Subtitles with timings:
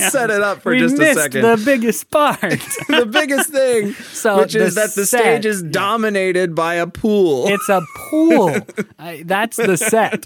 [0.00, 1.42] let's set it up for we just a second.
[1.42, 2.40] the biggest part.
[2.88, 7.46] the biggest thing, So which is that the set- stage is dominated by a pool.
[7.48, 8.56] it's a pool.
[8.98, 10.24] I, that's the set.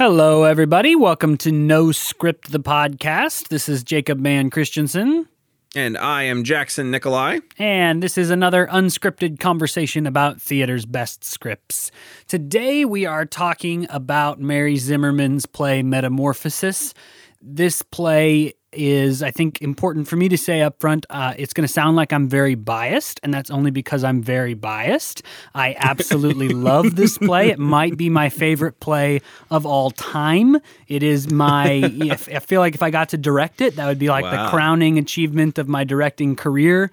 [0.00, 0.96] Hello, everybody.
[0.96, 3.48] Welcome to No Script, the podcast.
[3.48, 5.28] This is Jacob Mann Christensen.
[5.76, 7.40] and I am Jackson Nikolai.
[7.58, 11.90] And this is another unscripted conversation about theater's best scripts.
[12.28, 16.94] Today we are talking about Mary Zimmerman's play Metamorphosis.
[17.42, 21.06] This play is, I think, important for me to say up front.
[21.10, 24.54] Uh, it's going to sound like I'm very biased, and that's only because I'm very
[24.54, 25.22] biased.
[25.54, 27.50] I absolutely love this play.
[27.50, 29.20] It might be my favorite play
[29.50, 30.58] of all time.
[30.88, 33.98] It is my, if, I feel like if I got to direct it, that would
[33.98, 36.90] be like the crowning achievement of my directing career.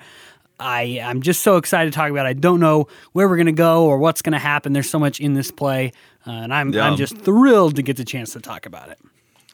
[0.59, 2.25] I I'm just so excited to talk about.
[2.25, 2.30] it.
[2.30, 4.73] I don't know where we're going to go or what's going to happen.
[4.73, 5.92] There's so much in this play,
[6.25, 6.88] uh, and I'm Yeah.
[6.88, 8.98] I'm just thrilled to get the chance to talk about it.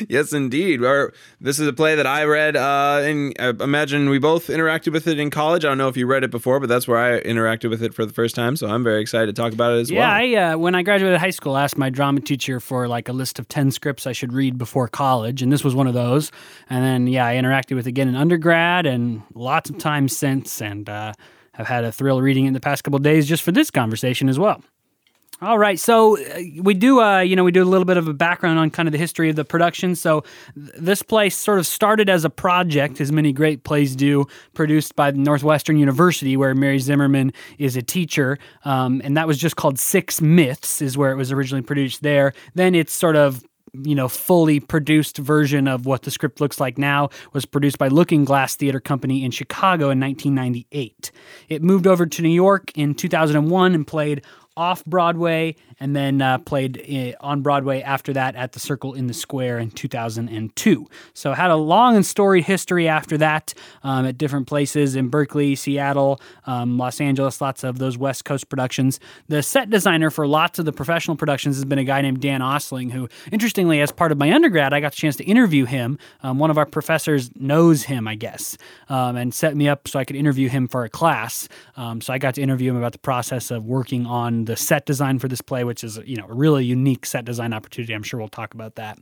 [0.09, 0.85] Yes, indeed.
[0.85, 4.93] Our, this is a play that I read, uh, and I imagine we both interacted
[4.93, 5.65] with it in college.
[5.65, 7.95] I don't know if you read it before, but that's where I interacted with it
[7.95, 8.57] for the first time.
[8.57, 10.11] So I'm very excited to talk about it as Yeah, well.
[10.11, 13.13] I uh, when I graduated high school, I asked my drama teacher for like a
[13.13, 16.31] list of ten scripts I should read before college, and this was one of those.
[16.69, 20.61] And then yeah, I interacted with it again in undergrad, and lots of times since,
[20.61, 21.13] and uh,
[21.55, 23.71] have had a thrill reading it in the past couple of days just for this
[23.71, 24.63] conversation as well.
[25.43, 28.07] All right, so uh, we do, uh, you know, we do a little bit of
[28.07, 29.97] a background on kind of the history of the production.
[29.97, 30.21] So
[30.55, 34.95] th- this play sort of started as a project, as many great plays do, produced
[34.95, 39.81] by Northwestern University, where Mary Zimmerman is a teacher, um, and that was just called
[39.81, 42.35] Six Myths, is where it was originally produced there.
[42.55, 43.43] Then it's sort of
[43.75, 47.89] you know, fully produced version of what the script looks like now was produced by
[47.89, 51.11] Looking Glass Theater Company in Chicago in 1998.
[51.49, 54.23] It moved over to New York in 2001 and played
[54.57, 59.07] off Broadway and then uh, played uh, on Broadway after that at the Circle in
[59.07, 60.87] the Square in 2002.
[61.15, 65.55] So had a long and storied history after that um, at different places in Berkeley,
[65.55, 69.01] Seattle, um, Los Angeles, lots of those West Coast productions.
[69.29, 72.41] The set designer for lots of the professional productions has been a guy named Dan
[72.41, 75.99] Ostling, who, interestingly, as part of my undergrad, I got the chance to interview him.
[76.23, 78.57] Um, one of our professors knows him, I guess,
[78.89, 81.49] um, and set me up so I could interview him for a class.
[81.77, 84.87] Um, so I got to interview him about the process of working on the set
[84.87, 87.95] design for this play, which is you know a really unique set design opportunity.
[87.95, 88.99] I'm sure we'll talk about that.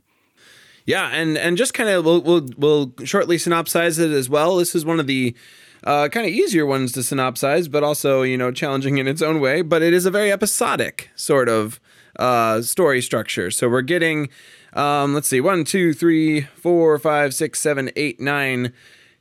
[0.85, 4.57] Yeah, and and just kind of we'll, we'll we'll shortly synopsize it as well.
[4.57, 5.35] This is one of the
[5.83, 9.39] uh, kind of easier ones to synopsize, but also you know challenging in its own
[9.39, 9.61] way.
[9.61, 11.79] But it is a very episodic sort of
[12.17, 13.51] uh, story structure.
[13.51, 14.29] So we're getting
[14.73, 18.73] um, let's see, one, two, three, four, five, six, seven, eight, nine,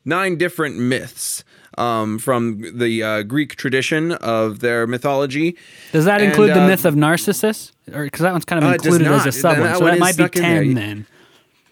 [0.05, 1.45] nine different myths.
[1.79, 5.57] Um, from the uh, Greek tradition of their mythology.
[5.93, 8.69] Does that And, include the uh, myth of Narcissus, or because that one's kind of
[8.71, 10.63] Uh, included as a sub one, so that might be stuck in there.
[10.65, 11.07] ten then.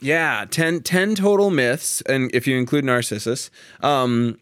[0.01, 3.51] Yeah, 10, 10 total myths, and if you include Narcissus.
[3.83, 4.39] Um,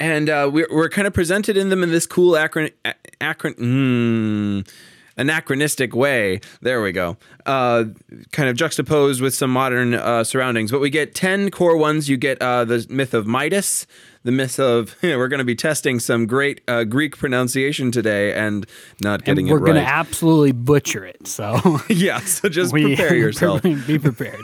[0.00, 2.72] and uh, we're, we're kind of presented in them in this cool acron,
[3.20, 4.68] acron, mm,
[5.16, 6.40] anachronistic way.
[6.62, 7.16] There we go.
[7.46, 7.84] Uh,
[8.32, 10.70] kind of juxtaposed with some modern uh, surroundings.
[10.70, 12.08] But we get 10 core ones.
[12.08, 13.86] You get uh, the myth of Midas,
[14.24, 18.66] the myth of, we're going to be testing some great uh, Greek pronunciation today and
[19.00, 19.74] not getting And we're it We're right.
[19.74, 21.26] going to absolutely butcher it.
[21.28, 23.62] So yeah, so just we- prepare yourself.
[23.62, 24.40] be prepared.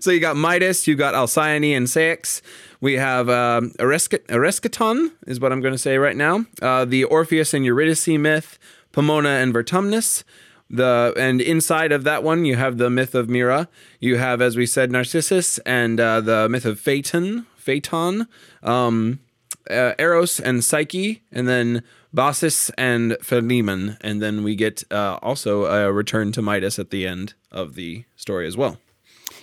[0.00, 2.40] So you got Midas, you got Alcyone and Ceyx.
[2.80, 6.44] We have um, Ereschaton, is what I'm going to say right now.
[6.62, 8.58] Uh, the Orpheus and Eurydice myth,
[8.92, 10.22] Pomona and Vertumnus.
[10.70, 13.68] The and inside of that one, you have the myth of Myrrha.
[14.00, 18.26] You have, as we said, Narcissus and uh, the myth of Phaeton, Phaeton,
[18.62, 19.20] um,
[19.70, 21.82] uh, Eros and Psyche, and then
[22.16, 27.06] Baucis and Philemon, and then we get uh, also a return to Midas at the
[27.06, 28.78] end of the story as well.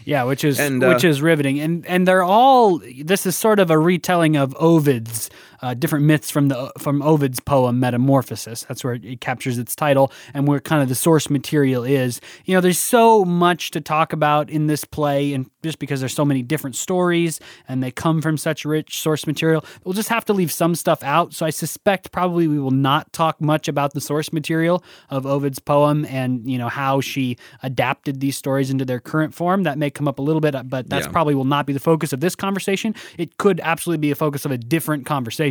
[0.05, 2.81] Yeah, which is And, uh, which is riveting, and and they're all.
[3.03, 5.29] This is sort of a retelling of Ovid's
[5.61, 8.63] uh, different myths from the from Ovid's poem Metamorphosis.
[8.63, 12.21] That's where it captures its title, and where kind of the source material is.
[12.45, 16.13] You know, there's so much to talk about in this play, and just because there's
[16.13, 20.23] so many different stories and they come from such rich source material, we'll just have
[20.25, 21.33] to leave some stuff out.
[21.33, 25.57] So I suspect probably we will not talk much about the source material of Ovid's
[25.59, 29.63] poem and you know how she adapted these stories into their current form.
[29.63, 31.11] That may come up a little bit, but that's Yeah.
[31.11, 32.93] probably will not be the focus of this conversation.
[33.17, 35.44] It could absolutely be a focus of a different conversation.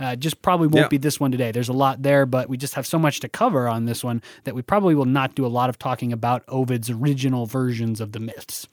[0.00, 0.88] Uh, just probably won't Yeah.
[0.88, 1.52] be this one today.
[1.52, 4.22] There's a lot there, but we just have so much to cover on this one
[4.44, 8.12] that we probably will not do a lot of talking about Ovid's original versions of
[8.12, 8.66] the myths.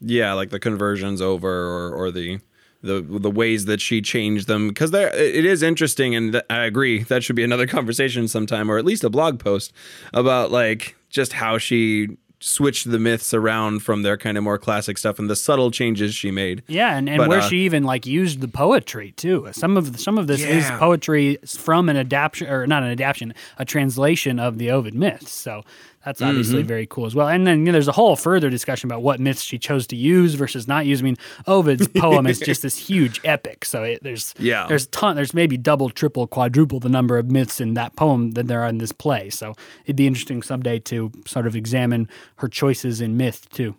[0.00, 2.38] Yeah, like the conversions over or, or the
[2.82, 6.64] the the ways that she changed them because there it is interesting and th- I
[6.64, 9.72] agree that should be another conversation sometime or at least a blog post
[10.12, 12.10] about like just how she
[12.40, 16.14] switched the myths around from their kind of more classic stuff and the subtle changes
[16.14, 16.62] she made.
[16.66, 19.48] Yeah, and, and But, where uh, she even like used the poetry too.
[19.52, 23.64] Some of some of this is poetry from an adaptation or not an adaptation, a
[23.64, 25.32] translation of the Ovid myths.
[25.32, 25.64] So
[26.06, 26.68] that's obviously Mm-hmm.
[26.68, 27.28] very cool as well.
[27.28, 29.96] And then you know, there's a whole further discussion about what myths she chose to
[29.96, 31.00] use versus not use.
[31.00, 31.16] I mean,
[31.46, 33.64] Ovid's poem is just this huge epic.
[33.66, 34.66] So it, there's Yeah.
[34.68, 38.46] there's ton there's maybe double, triple, quadruple the number of myths in that poem than
[38.46, 39.28] there are in this play.
[39.28, 39.54] So
[39.84, 43.74] it'd be interesting someday to sort of examine her choices in myth too.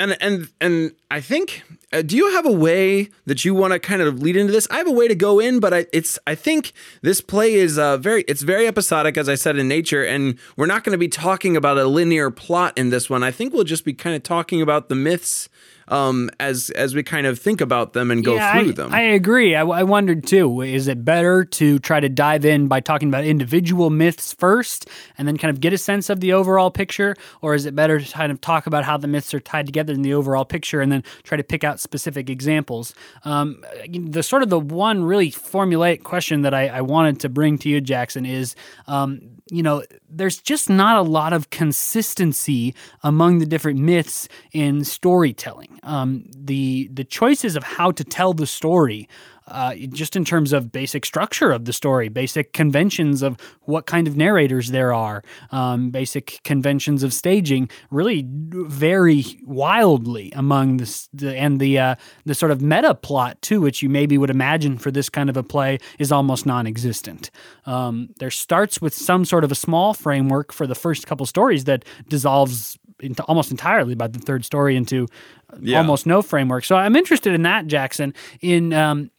[0.00, 3.78] And and and I think uh, do you have a way that you want to
[3.78, 4.68] kind of lead into this?
[4.70, 7.78] I have a way to go in, but I, it's I think this play is
[7.78, 10.98] uh, very it's very episodic as I said in nature, and we're not going to
[10.98, 13.22] be talking about a linear plot in this one.
[13.22, 15.48] I think we'll just be kind of talking about the myths
[15.90, 18.92] um, as as we kind of think about them and go through I, them.
[18.92, 19.54] I agree.
[19.54, 20.60] I, I wondered too.
[20.60, 25.26] Is it better to try to dive in by talking about individual myths first, and
[25.26, 28.12] then kind of get a sense of the overall picture, or is it better to
[28.12, 30.92] kind of talk about how the myths are tied together in the overall picture, and
[30.92, 32.94] then try to pick out specific examples?
[33.24, 37.58] Um, the sort of the one really formulaic question that I, I wanted to bring
[37.58, 38.54] to you, Jackson, is.
[38.86, 44.84] Um, you know, there's just not a lot of consistency among the different myths in
[44.84, 45.80] storytelling.
[45.82, 49.08] Um, the the choices of how to tell the story,
[49.48, 54.06] uh, just in terms of basic structure of the story, basic conventions of what kind
[54.06, 61.36] of narrators there are, um, basic conventions of staging, really vary wildly among this the,
[61.36, 64.90] and the uh, the sort of meta plot too, which you maybe would imagine for
[64.90, 67.30] this kind of a play is almost non-existent.
[67.66, 71.64] Um, there starts with some sort of a small framework for the first couple stories
[71.64, 75.06] that dissolves into almost entirely by the third story into
[75.52, 75.78] uh, Yeah.
[75.78, 76.64] almost no framework.
[76.64, 78.12] So I'm interested in that, Jackson.
[78.40, 79.10] In um,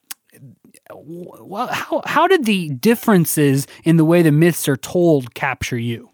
[0.89, 6.09] how how did the differences in the way the myths are told capture you?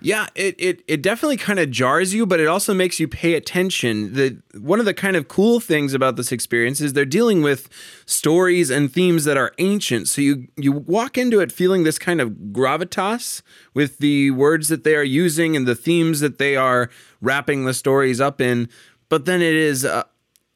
[0.00, 3.34] Yeah, it it, it definitely kind of jars you, but it also makes you pay
[3.34, 4.12] attention.
[4.14, 7.68] The one of the kind of cool things about this experience is they're dealing with
[8.04, 10.08] stories and themes that are ancient.
[10.08, 13.42] So you you walk into it feeling this kind of gravitas
[13.72, 16.90] with the words that they are using and the themes that they are
[17.22, 18.68] wrapping the stories up in.
[19.08, 20.04] But then it is it-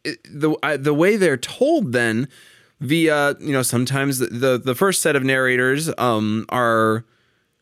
[0.05, 2.29] the uh, the way they're told then
[2.81, 7.05] via you know sometimes the the, the first set of narrators um are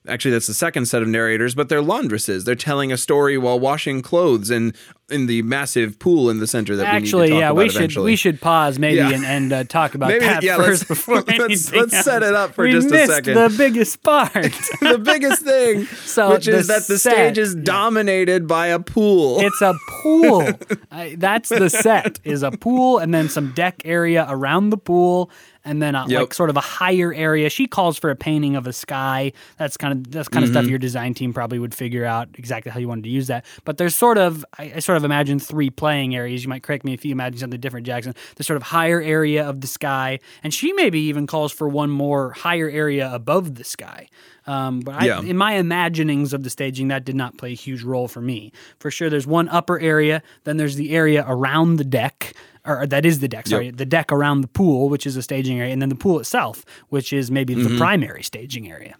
[0.08, 3.58] actually that's the second set of narrators but they're laundresses they're telling a story while
[3.60, 4.72] washing clothes in
[5.10, 7.56] in the massive pool in the center that Actually, we need to talk yeah, about
[7.56, 8.04] we should eventually.
[8.04, 9.10] we should pause maybe Yeah.
[9.10, 12.34] and, and uh, talk about Maybe- that yeah, first let's- before let's- let's set it
[12.34, 13.34] up for we just a second.
[13.34, 14.32] The biggest part.
[14.82, 19.38] the biggest thing So which is that the set- stage is dominated by a pool
[19.40, 19.72] It's a
[20.02, 20.46] pool.
[20.90, 22.20] I, that's the set.
[22.24, 25.30] Is a pool and then some deck area around the pool
[25.68, 26.20] and then a, Yep.
[26.20, 27.50] like sort of a higher area.
[27.50, 29.32] She calls for a painting of a sky.
[29.58, 30.58] That's kind of that's kind of Mm-hmm.
[30.60, 33.44] stuff your design team probably would figure out exactly how you wanted to use that.
[33.64, 36.42] But there's sort of I, I sort of imagine three playing areas.
[36.42, 38.14] You might correct me if you imagine something different, Jackson.
[38.36, 41.90] The sort of higher area of the sky, and she maybe even calls for one
[41.90, 44.08] more higher area above the sky.
[44.46, 45.20] Um, but I, Yeah.
[45.20, 48.50] in my imaginings of the staging, that did not play a huge role for me.
[48.78, 52.32] For sure, there's one upper area, then there's the area around the deck,
[52.68, 55.58] or that is the deck, sorry, the deck around the pool, which is a staging
[55.58, 57.72] area, and then the pool itself, which is maybe Mm-hmm.
[57.72, 58.94] the primary staging area.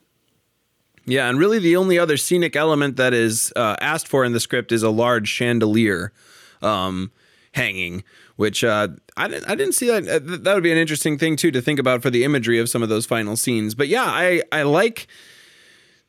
[1.04, 4.40] Yeah, and really the only other scenic element that is uh, asked for in the
[4.40, 6.12] script is a large chandelier
[6.60, 7.10] um,
[7.52, 8.04] hanging,
[8.36, 10.06] which uh, I, didn't, I didn't see that.
[10.06, 12.68] Uh, that would be an interesting thing too to think about for the imagery of
[12.68, 13.74] some of those final scenes.
[13.74, 15.06] But yeah, I I like.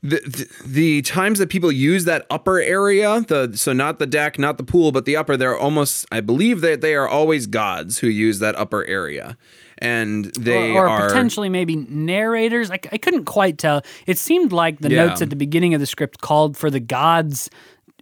[0.02, 4.40] The, the, the times that people use that upper area, the so not the deck,
[4.40, 8.00] not the pool, but the upper, they're almost I believe that they are always gods
[8.00, 9.38] who use that upper area,
[9.80, 12.72] and they or, or are potentially maybe narrators.
[12.72, 13.82] I, I couldn't quite tell.
[14.08, 15.08] It seemed like the Yeah.
[15.08, 17.50] notes at the beginning of the script called for the gods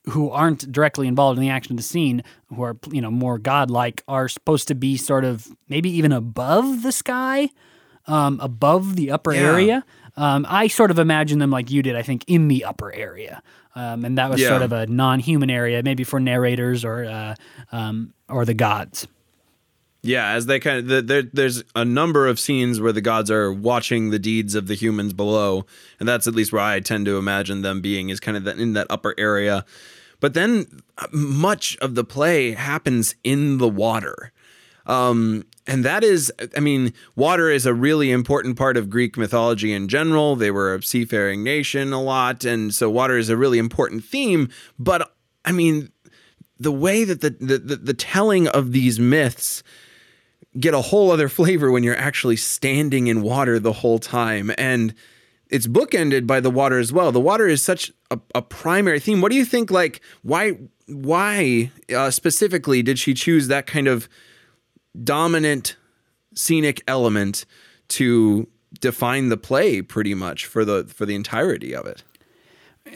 [0.05, 2.21] who aren't directly involved in the action of the scene,
[2.53, 6.83] who are you know more godlike, are supposed to be sort of maybe even above
[6.83, 7.49] the sky,
[8.05, 9.39] um, above the upper Yeah.
[9.41, 9.85] area.
[10.17, 11.95] Um, I sort of imagine them like you did.
[11.95, 13.41] I think in the upper area,
[13.75, 14.49] um, and that was Yeah.
[14.49, 17.35] sort of a non-human area, maybe for narrators or uh,
[17.71, 19.07] um, or the gods.
[20.03, 23.29] Yeah, as they kind of the, there, there's a number of scenes where the gods
[23.29, 25.65] are watching the deeds of the humans below,
[25.99, 28.57] and that's at least where I tend to imagine them being is kind of that
[28.57, 29.65] in that upper area.
[30.19, 34.31] But then uh, much of the play happens in the water.
[34.85, 39.73] Um, and that is, I mean, water is a really important part of Greek mythology
[39.73, 40.35] in general.
[40.35, 44.49] They were a seafaring nation a lot, and so water is a really important theme.
[44.79, 45.91] But I mean,
[46.59, 49.61] the way that the, the the the telling of these myths
[50.59, 54.93] get a whole other flavor when you're actually standing in water the whole time and
[55.49, 59.21] it's bookended by the water as well the water is such a, a primary theme
[59.21, 60.57] what do you think like why
[60.87, 64.09] why uh, specifically did she choose that kind of
[65.03, 65.75] dominant
[66.35, 67.45] scenic element
[67.89, 68.47] to
[68.79, 72.03] define the play pretty much for the for the entirety of it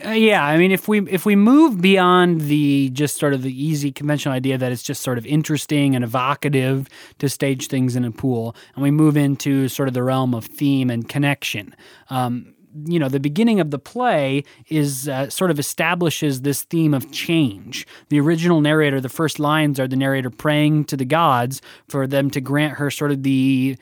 [0.04, 3.52] Uh, yeah, I mean, if we if we move beyond the just sort of the
[3.52, 8.04] easy conventional idea that it's just sort of interesting and evocative to stage things in
[8.04, 11.74] a pool, and we move into sort of the realm of theme and connection.
[12.08, 12.54] Um,
[12.86, 17.10] you know, the beginning of the play is uh, sort of establishes this theme of
[17.12, 17.86] change.
[18.08, 22.30] The original narrator, the first lines are the narrator praying to the gods for them
[22.30, 23.76] to grant her sort of the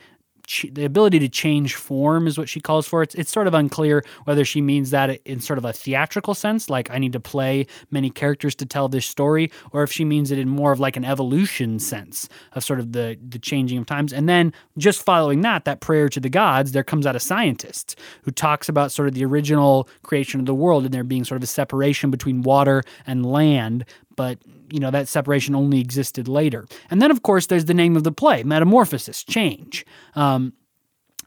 [0.71, 3.01] the ability to change form is what she calls for.
[3.01, 6.69] It's, it's sort of unclear whether she means that in sort of a theatrical sense,
[6.69, 10.31] like I need to play many characters to tell this story, or if she means
[10.31, 13.85] it in more of like an evolution sense of sort of the the changing of
[13.85, 14.13] times.
[14.13, 17.97] And then just following that, that prayer to the gods, there comes out a scientist
[18.23, 21.37] who talks about sort of the original creation of the world and there being sort
[21.37, 24.39] of a separation between water and land, but
[24.71, 26.65] you know that separation only existed later.
[26.89, 29.85] And then of course there's the name of the play, metamorphosis, change.
[30.15, 30.53] Um,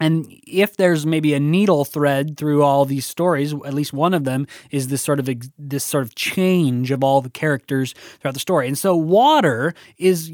[0.00, 4.24] and if there's maybe a needle thread through all these stories, at least one of
[4.24, 8.34] them is this sort of ex- this sort of change of all the characters throughout
[8.34, 8.66] the story.
[8.66, 10.32] And so water is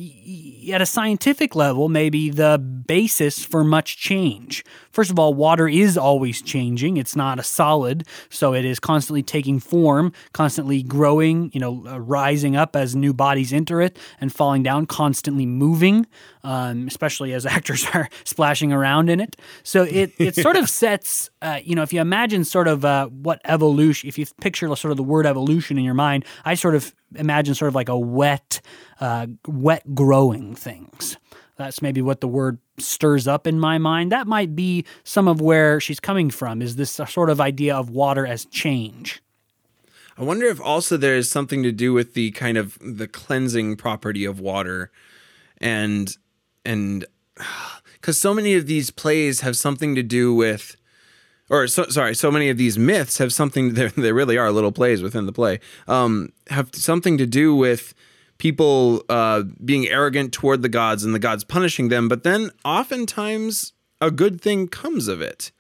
[0.73, 4.65] at a scientific level maybe the basis for much change.
[4.93, 6.97] First of all, water is always changing.
[6.97, 12.01] It's not a solid, so it is constantly taking form, constantly growing, you know, uh,
[12.01, 16.07] rising up as new bodies enter it and falling down, constantly moving,
[16.43, 19.37] um, especially as actors are splashing around in it.
[19.63, 23.07] So it it sort of sets, uh, you know, if you imagine sort of uh,
[23.09, 26.75] what evolution, if you picture sort of the word evolution in your mind, I sort
[26.75, 28.61] of imagine sort of like a wet,
[29.01, 31.17] uh, wet growing things.
[31.57, 34.13] That's maybe what the word stirs up in my mind.
[34.13, 36.63] That might be some of where she's coming from.
[36.63, 39.23] Is this sort of idea of water as change?
[40.17, 44.25] I wonder if also there's something to do with the kind of the cleansing property
[44.25, 44.91] of water
[45.59, 46.17] and
[46.65, 47.05] and
[48.01, 50.77] cuz so many of these plays have something to do with
[51.49, 55.03] or so, sorry, so many of these myths have something they really are little plays
[55.03, 55.61] within the play.
[55.89, 57.95] Um have something to do with
[58.41, 63.75] people uh, being arrogant toward the gods and the gods punishing them, but then oftentimes
[64.01, 65.53] a good thing comes of it.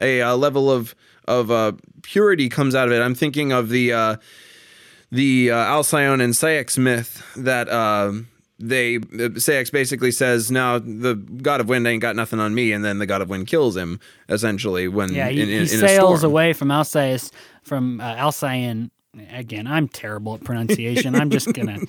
[0.00, 0.94] A, a level of
[1.26, 1.72] of uh,
[2.02, 3.02] purity comes out of it.
[3.02, 4.16] I'm thinking of the uh,
[5.10, 8.12] the uh, Alcyone and Ceyx myth that uh,
[8.58, 12.84] they Ceyx basically says, "No, the god of wind ain't got nothing on me," and
[12.84, 15.66] then the god of wind kills him essentially when Yeah, he, in, in, he in
[15.66, 17.30] sails away from Alsace
[17.62, 18.90] from uh, Alcyon.
[19.32, 21.14] Again, I'm terrible at pronunciation.
[21.14, 21.78] I'm just gonna.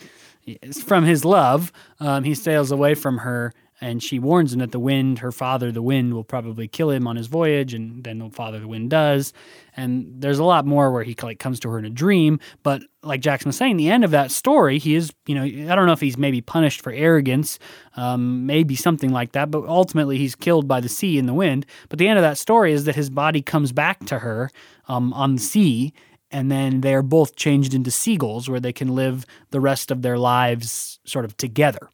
[0.84, 4.80] From his love, um, he sails away from her, and she warns him that the
[4.80, 8.30] wind, her father, the wind, will probably kill him on his voyage, and then the
[8.30, 9.32] father, the wind, does.
[9.76, 12.82] And there's a lot more where he like comes to her in a dream, but
[13.04, 15.86] like Jackson was saying, the end of that story, he is, you know, I don't
[15.86, 17.58] know if he's maybe punished for arrogance,
[17.96, 21.66] um, maybe something like that, but ultimately he's killed by the sea and the wind.
[21.88, 24.52] But the end of that story is that his body comes back to her
[24.90, 25.94] um, on the sea,
[26.32, 30.02] and then they are both changed into seagulls where they can live the rest of
[30.02, 31.90] their lives sort of together.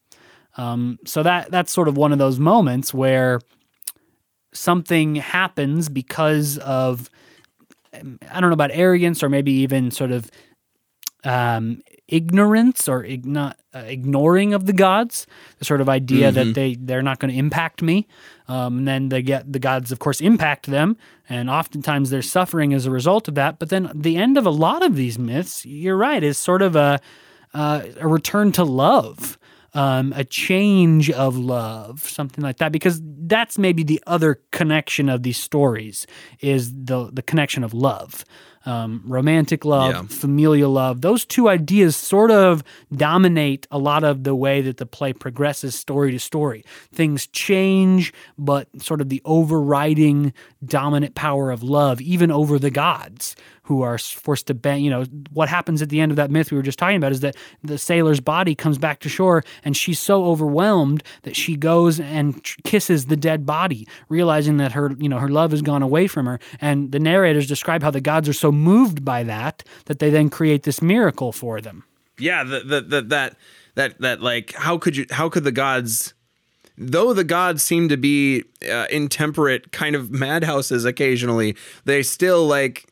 [0.57, 3.41] Um, so that that's sort of one of those moments where
[4.53, 7.09] something happens because of
[7.93, 10.29] I don't know about arrogance or maybe even sort of
[11.23, 15.27] um, ignorance or igno- uh, ignoring of the gods.
[15.59, 18.07] The sort of idea that they they're not going to impact me.
[18.47, 20.97] Um, and then they get the gods, of course, impact them,
[21.27, 23.57] and oftentimes they're suffering as a result of that.
[23.57, 26.75] But then the end of a lot of these myths, you're right, is sort of
[26.75, 26.99] a
[27.53, 29.37] uh, a return to love.
[29.75, 35.21] Um, a change of love, something like that, because that's maybe the other connection of
[35.23, 36.07] these stories
[36.39, 38.23] is the the connection of love,
[38.65, 40.01] um, romantic love, Yeah.
[40.03, 41.01] familial love.
[41.01, 42.63] Those two ideas sort of
[42.95, 46.63] dominate a lot of the way that the play progresses story to story.
[46.93, 50.31] Things change, but sort of the overriding
[50.63, 54.83] dominant power of love, even over the gods who are forced to bend.
[54.83, 57.11] You know, what happens at the end of that myth we were just talking about
[57.11, 61.55] is that the sailor's body comes back to shore and she's so overwhelmed that she
[61.55, 65.81] goes and kisses the dead body, realizing that her, you know, her love has gone
[65.81, 66.39] away from her.
[66.61, 70.29] And the narrators describe how the gods are so moved by that that they then
[70.29, 71.83] create this miracle for them.
[72.17, 73.35] yeah the, the, the, that
[73.75, 76.13] that that like how could you how could the gods
[76.77, 81.55] though the gods seem to be uh, intemperate kind of madhouses occasionally
[81.85, 82.87] they still like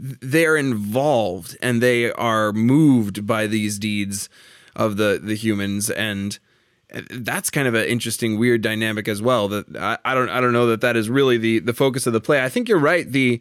[0.00, 4.28] they're involved and they are moved by these deeds
[4.74, 5.90] of the the humans.
[5.90, 6.38] And
[7.10, 10.52] that's kind of an interesting weird dynamic as well that I, I don't I don't
[10.52, 12.42] know that that is really the the focus of the play.
[12.42, 13.10] I think you're right.
[13.10, 13.40] The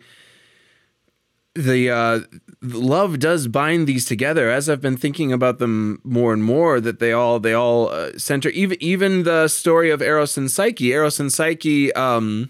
[1.55, 2.19] the uh,
[2.61, 4.49] love does bind these together.
[4.49, 8.17] As I've been thinking about them more and more that they all they all uh,
[8.17, 10.91] center even even the story of Eros and Psyche.
[10.91, 12.49] Eros and Psyche um,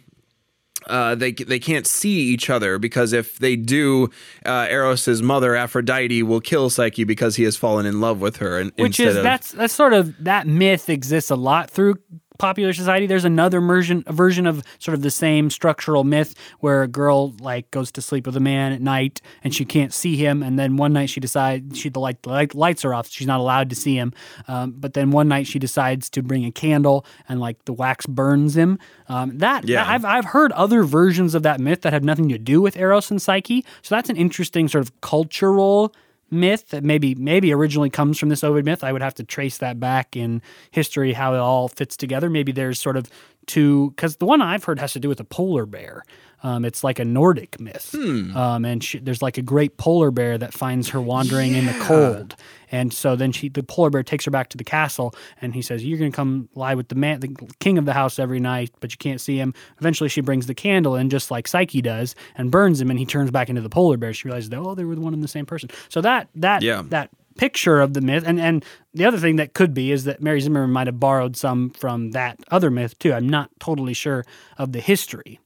[0.89, 4.09] uh, they they can't see each other because if they do,
[4.45, 8.59] uh, Eros's mother Aphrodite will kill Psyche because he has fallen in love with her.
[8.59, 11.95] And which is of, that's that's sort of that myth exists a lot through
[12.39, 13.05] popular society.
[13.05, 17.35] There's another version a version of sort of the same structural myth where a girl
[17.39, 20.57] like goes to sleep with a man at night and she can't see him, and
[20.57, 23.75] then one night she decides she the light lights are off, she's not allowed to
[23.75, 24.13] see him.
[24.47, 28.07] Um, but then one night she decides to bring a candle and like the wax
[28.07, 28.79] burns him.
[29.07, 32.39] Um, that yeah, I've I've heard other versions of that myth that have nothing to
[32.39, 33.63] do with Eros and Psyche.
[33.81, 35.93] So that's an interesting sort of cultural
[36.31, 38.83] myth that maybe maybe originally comes from this Ovid myth.
[38.83, 42.29] I would have to trace that back in history how it all fits together.
[42.29, 43.09] Maybe there's sort of
[43.45, 46.03] two because the one I've heard has to do with a polar bear.
[46.41, 48.35] Um, it's like a Nordic myth, hmm.
[48.35, 51.59] um, and she, there's like a great polar bear that finds her wandering yeah.
[51.59, 52.35] in the cold,
[52.71, 55.61] and so then she, the polar bear takes her back to the castle, and he
[55.61, 58.39] says, "You're going to come lie with the man, the king of the house every
[58.39, 61.81] night, but you can't see him." Eventually, she brings the candle in, just like Psyche
[61.81, 64.13] does, and burns him, and he turns back into the polar bear.
[64.13, 65.69] She realizes that oh, they were the one and the same person.
[65.89, 66.83] So that that yeah.
[66.87, 68.23] that picture of the myth.
[68.25, 71.35] And and the other thing that could be is that Mary Zimmerman might have borrowed
[71.37, 73.13] some from that other myth too.
[73.13, 74.25] I'm not totally sure
[74.57, 75.39] of the history.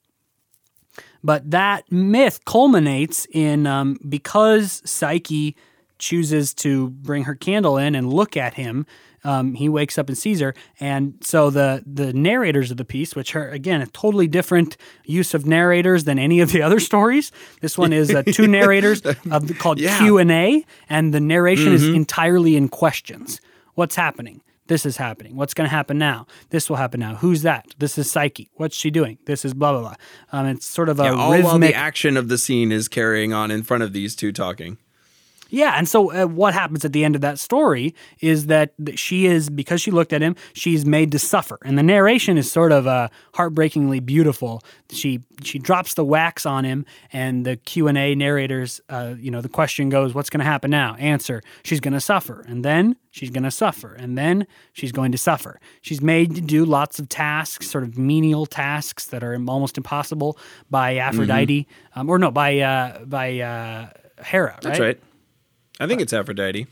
[1.23, 5.55] But that myth culminates in um, because Psyche
[5.97, 8.85] chooses to bring her candle in and look at him.
[9.25, 13.15] Um, he wakes up and sees her, and so the the narrators of the piece,
[13.15, 14.75] which are again a totally different
[15.05, 17.31] use of narrators than any of the other stories.
[17.61, 19.01] This one is uh, two narrators
[19.31, 19.97] of, called yeah.
[19.97, 21.75] Q and A, and the narration mm-hmm.
[21.75, 23.39] is entirely in questions.
[23.75, 24.41] What's happening?
[24.67, 25.35] This is happening.
[25.35, 26.25] What's going to happen now?
[26.49, 27.15] This will happen now.
[27.15, 27.75] Who's that?
[27.77, 28.49] This is Psyche.
[28.55, 29.17] What's she doing?
[29.25, 29.95] This is blah blah blah.
[30.31, 31.45] Um, it's sort of a yeah, all rhythmic.
[31.45, 34.77] While the action of the scene is carrying on in front of these two talking.
[35.53, 39.27] Yeah, and so uh, what happens at the end of that story is that she
[39.27, 42.71] is because she looked at him, she's made to suffer, and the narration is sort
[42.71, 44.63] of uh, heartbreakingly beautiful.
[44.91, 49.29] She she drops the wax on him, and the Q and A narrators, uh, you
[49.29, 52.65] know, the question goes, "What's going to happen now?" Answer: She's going to suffer, and
[52.65, 55.59] then she's going to suffer, and then she's going to suffer.
[55.81, 60.35] She's made to do lots of tasks, sort of menial tasks that are almost impossible
[60.71, 61.99] by Aphrodite, mm-hmm.
[61.99, 63.89] um, or no, by uh, by uh,
[64.23, 64.53] Hera.
[64.53, 64.61] Right?
[64.63, 64.99] That's right.
[65.79, 66.67] I think it's Aphrodite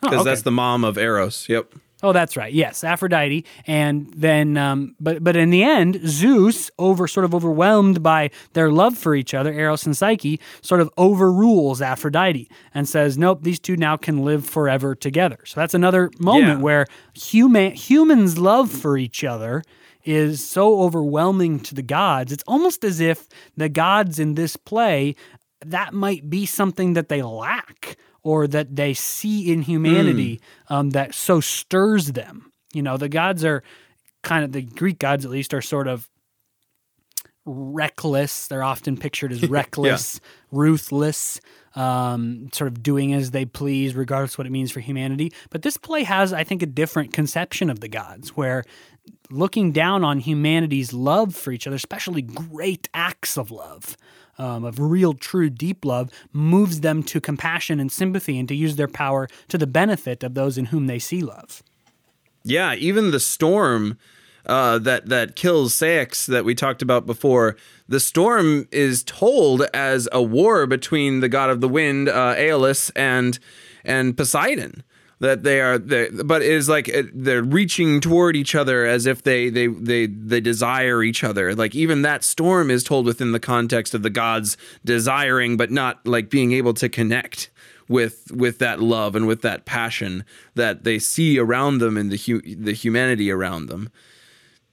[0.00, 0.30] because oh, okay.
[0.30, 1.48] that's the mom of Eros.
[1.48, 1.74] Yep.
[2.02, 2.52] Oh, that's right.
[2.52, 8.02] Yes, Aphrodite, and then, um, but but in the end, Zeus, over sort of overwhelmed
[8.02, 13.18] by their love for each other, Eros and Psyche, sort of overrules Aphrodite and says,
[13.18, 16.62] "Nope, these two now can live forever together." So that's another moment yeah.
[16.62, 19.62] where human humans' love for each other
[20.02, 22.32] is so overwhelming to the gods.
[22.32, 25.16] It's almost as if the gods in this play
[25.66, 30.74] that might be something that they lack or that they see in humanity mm.
[30.74, 32.52] um, that so stirs them.
[32.72, 33.62] You know, the gods are
[34.22, 36.08] kind of the Greek gods, at least, are sort of
[37.44, 38.46] reckless.
[38.46, 40.28] They're often pictured as reckless, yeah.
[40.52, 41.40] ruthless,
[41.74, 45.32] um, sort of doing as they please, regardless what it means for humanity.
[45.50, 48.64] But this play has, I think, a different conception of the gods, where
[49.30, 53.96] looking down on humanity's love for each other, especially great acts of love,
[54.40, 58.76] um, of real, true, deep love moves them to compassion and sympathy and to use
[58.76, 61.62] their power to the benefit of those in whom they see love.
[62.42, 63.98] Yeah, even the storm
[64.46, 67.56] uh, that that kills Ceyx that we talked about before.
[67.86, 72.90] The storm is told as a war between the god of the wind, uh, Aeolus,
[72.96, 73.38] and
[73.84, 74.82] and Poseidon
[75.20, 79.50] that they are but it is like they're reaching toward each other as if they
[79.50, 83.94] they they they desire each other like even that storm is told within the context
[83.94, 87.50] of the gods desiring but not like being able to connect
[87.88, 92.16] with with that love and with that passion that they see around them and the
[92.16, 93.90] hu- the humanity around them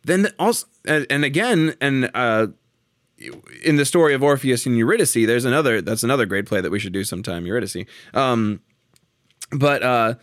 [0.04, 2.48] then also and, and again and uh
[3.64, 6.78] in the story of Orpheus and Eurydice, there's another that's another great play that we
[6.78, 7.78] should do sometime, Eurydice.
[8.14, 8.62] Um,
[9.52, 10.14] but uh,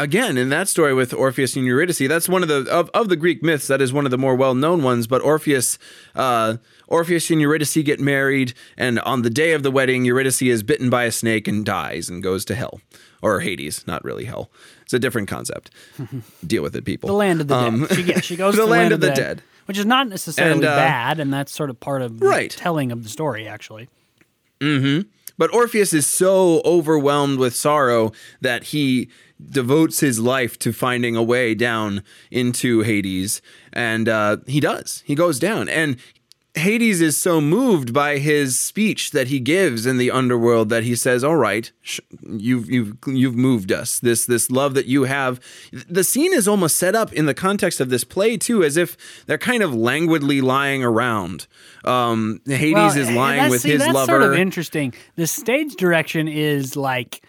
[0.00, 3.16] again in that story with Orpheus and Eurydice, that's one of the of, of the
[3.16, 3.66] Greek myths.
[3.66, 5.06] That is one of the more well known ones.
[5.06, 5.78] But Orpheus,
[6.14, 6.56] uh,
[6.88, 10.90] Orpheus and Eurydice get married, and on the day of the wedding, Eurydice is bitten
[10.90, 12.80] by a snake and dies and goes to hell
[13.22, 13.86] or Hades.
[13.86, 14.50] Not really hell.
[14.82, 15.70] It's a different concept.
[16.46, 17.08] Deal with it, people.
[17.08, 17.96] The land of the um, dead.
[17.96, 19.86] She, yeah, she goes the to the land, land of the dead, dead, which is
[19.86, 23.08] not necessarily and, uh, bad, and that's sort of part of the telling of the
[23.08, 23.88] story, actually.
[24.60, 25.08] Mm-hmm.
[25.40, 29.08] But Orpheus is so overwhelmed with sorrow that he
[29.42, 33.40] devotes his life to finding a way down into Hades,
[33.72, 35.02] and uh, he does.
[35.06, 35.96] He goes down, and
[36.54, 40.96] Hades is so moved by his speech that he gives in the underworld that he
[40.96, 44.00] says, "All right, sh- you've you've you've moved us.
[44.00, 45.38] This this love that you have."
[45.88, 48.96] The scene is almost set up in the context of this play too, as if
[49.26, 51.46] they're kind of languidly lying around.
[51.84, 54.10] Um, Hades Well, is lying with see, his that's lover.
[54.12, 54.92] sort of interesting.
[55.16, 57.24] The stage direction is like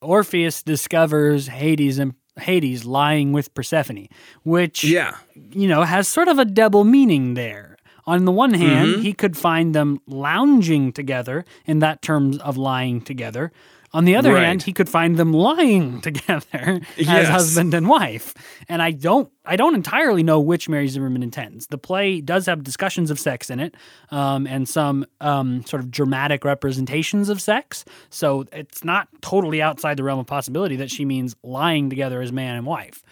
[0.00, 4.06] Orpheus discovers Hades and Hades lying with Persephone,
[4.44, 5.16] which yeah,
[5.52, 7.69] you know has sort of a double meaning there.
[8.10, 9.02] On the one hand, Mm-hmm.
[9.02, 13.52] he could find them lounging together in that terms of lying together.
[13.92, 14.44] On the other Right.
[14.46, 17.28] hand, he could find them lying together as Yes.
[17.28, 18.34] husband and wife.
[18.68, 21.66] And I don't, I don't entirely know which Mary Zimmerman intends.
[21.66, 23.74] The play does have discussions of sex in it,
[24.12, 27.84] um, and some um, sort of dramatic representations of sex.
[28.10, 32.30] So it's not totally outside the realm of possibility that she means lying together as
[32.32, 33.02] man and wife.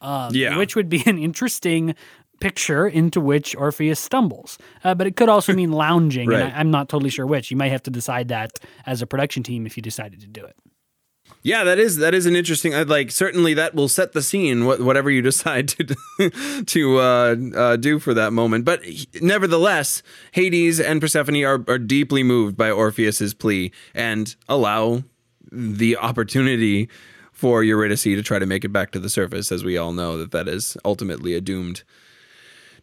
[0.00, 0.56] Um, Yeah.
[0.56, 1.96] which would be an interesting
[2.40, 4.58] picture into which Orpheus stumbles.
[4.84, 6.40] Uh, but it could also mean lounging, Right.
[6.42, 7.50] and I, I'm not totally sure which.
[7.50, 10.44] You might have to decide that as a production team if you decided to do
[10.44, 10.56] it.
[11.42, 12.72] Yeah, that is that is an interesting.
[12.88, 14.64] Like certainly that will set the scene.
[14.64, 18.82] Whatever you decide to to uh, uh, do for that moment, but
[19.20, 25.04] nevertheless, Hades and Persephone are are deeply moved by Orpheus's plea and allow
[25.52, 26.88] the opportunity
[27.32, 29.52] for Eurydice to try to make it back to the surface.
[29.52, 31.84] As we all know, that that is ultimately a doomed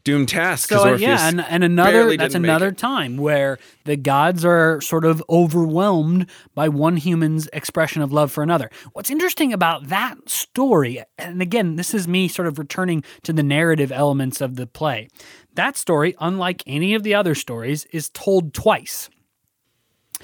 [0.05, 0.69] doomed Task.
[0.69, 5.21] So Orpheus yeah, and, and another that's another time where the gods are sort of
[5.29, 8.69] overwhelmed by one human's expression of love for another.
[8.93, 13.43] What's interesting about that story, and again, this is me sort of returning to the
[13.43, 15.09] narrative elements of the play.
[15.55, 19.09] That story, unlike any of the other stories, is told twice.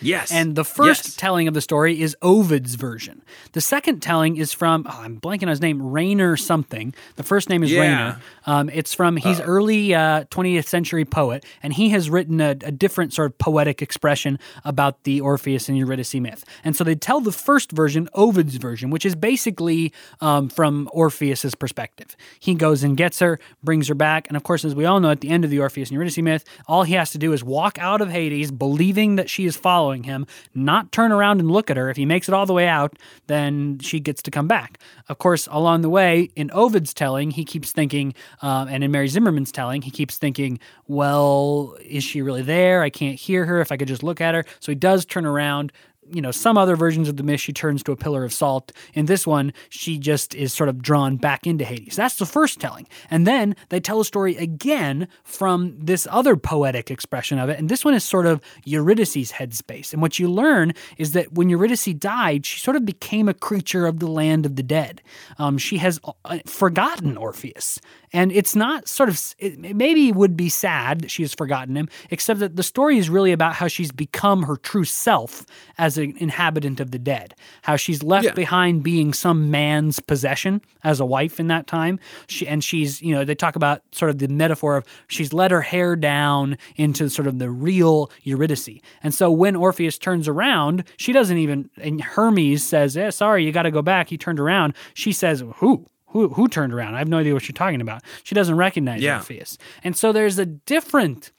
[0.02, 1.16] Yes, And the first Yes.
[1.16, 3.22] telling of the story is Ovid's version.
[3.52, 6.94] The second telling is from, oh, I'm blanking on his name, Rainer something.
[7.18, 7.82] The first name is Yeah.
[7.82, 8.22] Rainer.
[8.46, 12.72] Um, it's from, he's early uh, 20th century poet, and he has written a, a
[12.72, 16.44] different sort of poetic expression about the Orpheus and Eurydice myth.
[16.64, 21.54] And so they tell the first version, Ovid's version, which is basically um, from Orpheus's
[21.56, 22.16] perspective.
[22.40, 25.12] He goes and gets her, brings her back, and of course, as we all know,
[25.12, 27.44] at the end of the Orpheus and Eurydice myth, all he has to do is
[27.44, 30.26] walk out of Hades, believing that she is following him,
[30.56, 31.90] not turn around and look at her.
[31.90, 34.80] If he makes it all the way out, then she gets to come back.
[35.10, 39.08] Of course, along the way, in Ovid's telling, he keeps thinking, um, and in Mary
[39.08, 42.82] Zimmerman's telling, he keeps thinking, well, is she really there?
[42.82, 43.62] I can't hear her.
[43.62, 44.46] If I could just look at her.
[44.60, 45.72] So he does turn around.
[46.14, 48.72] You know, some other versions of the myth, she turns to a pillar of salt.
[48.94, 51.96] In this one, she just is sort of drawn back into Hades.
[51.96, 52.88] That's the first telling.
[53.10, 57.58] And then they tell a story again from this other poetic expression of it.
[57.60, 59.94] And this one is sort of Eurydice's headspace.
[59.94, 63.86] And what you learn is that when Eurydice died, she sort of became a creature
[63.88, 65.02] of the land of the dead.
[65.38, 67.80] Um, she has uh, forgotten Orpheus.
[68.14, 71.88] And it's not sort of, it maybe would be sad that she has forgotten him,
[72.10, 75.46] except that the story is really about how she's become her true self
[75.78, 78.34] as an inhabitant of the dead, how she's left Yeah.
[78.34, 82.00] behind being some man's possession as a wife in that time.
[82.28, 85.52] She, and she's, you know, they talk about sort of the metaphor of she's let
[85.52, 88.70] her hair down into sort of the real Eurydice.
[89.04, 93.52] And so when Orpheus turns around, she doesn't even, and Hermes says, eh, sorry, you
[93.52, 94.10] got to go back.
[94.10, 94.74] He turned around.
[94.94, 95.86] She says, who?
[96.08, 96.96] Who, who turned around?
[96.96, 98.02] I have no idea what you're talking about.
[98.26, 99.18] She doesn't recognize Yeah.
[99.20, 99.58] Orpheus.
[99.82, 101.32] And so there's a different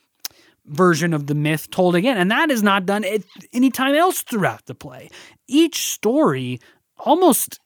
[0.67, 2.17] version of the myth told again.
[2.17, 3.23] And that is not done at
[3.53, 5.11] any time else throughout the play.
[5.49, 6.61] Each story
[6.99, 7.59] almost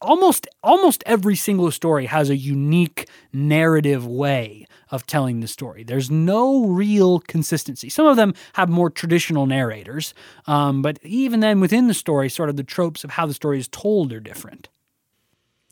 [0.00, 5.84] almost almost every single story has a unique narrative way of telling the story.
[5.84, 7.88] There's no real consistency.
[7.88, 10.12] Some of them have more traditional narrators,
[10.46, 13.58] um, but even then, within the story, sort of the tropes of how the story
[13.58, 14.68] is told are different.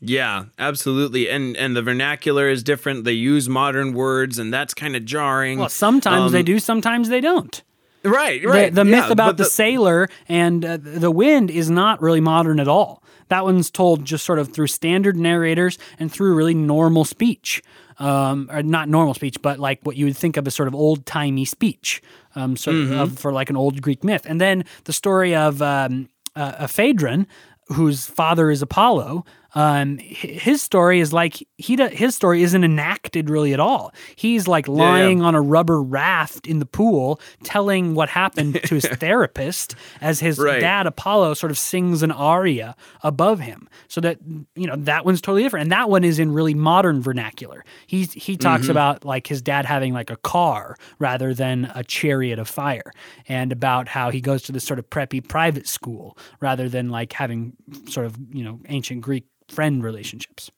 [0.01, 1.29] Yeah, absolutely.
[1.29, 3.03] And and the vernacular is different.
[3.03, 5.59] They use modern words and that's kind of jarring.
[5.59, 7.61] Well, sometimes they Um, do, sometimes they don't.
[8.03, 8.73] Right, The- right.
[8.73, 12.59] The, myth yeah, about but the, sailor and uh, the wind is not really modern
[12.61, 13.03] at all.
[13.27, 17.61] That one's told just sort of through standard narrators and through really normal speech.
[17.99, 20.73] Um, or not normal speech, but like what you would think of as sort of
[20.73, 22.01] old timey speech,
[22.33, 22.97] um, sort Mm-hmm.
[22.97, 24.25] of for like an old Greek myth.
[24.25, 27.27] And then the story of um, uh, a Phaedron,
[27.67, 29.25] whose father is Apollo.
[29.55, 33.93] Um, his story is like he his story isn't enacted really at all.
[34.15, 35.27] He's like lying yeah, yeah.
[35.27, 40.37] on a rubber raft in the pool, telling what happened to his therapist as his
[40.37, 40.59] right.
[40.59, 43.67] dad Apollo sort of sings an aria above him.
[43.87, 44.19] So that
[44.55, 47.65] you know that one's totally different, and that one is in really modern vernacular.
[47.87, 48.71] He he talks mm-hmm.
[48.71, 52.91] about like his dad having like a car rather than a chariot of fire,
[53.27, 57.13] and about how he goes to this sort of preppy private school rather than like
[57.13, 57.53] having
[57.87, 60.51] sort of you know ancient Greek friend relationships.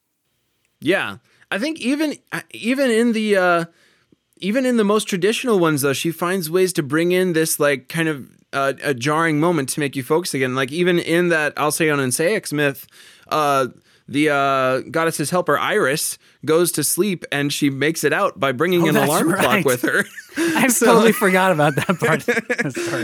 [0.80, 1.18] Yeah,
[1.50, 2.16] I think even
[2.52, 3.66] even in the uh,
[4.38, 7.88] even in the most traditional ones, though, she finds ways to bring in this like
[7.88, 10.56] kind of uh, a jarring moment to make you focus again.
[10.56, 12.88] Like even in that Alcyon and Ceyx myth,
[13.28, 13.68] uh,
[14.08, 18.84] the uh, goddess's helper Iris goes to sleep and she makes it out by bringing
[18.84, 19.40] oh, an alarm right.
[19.40, 20.04] clock with her.
[20.38, 22.22] I so, totally forgot about that part.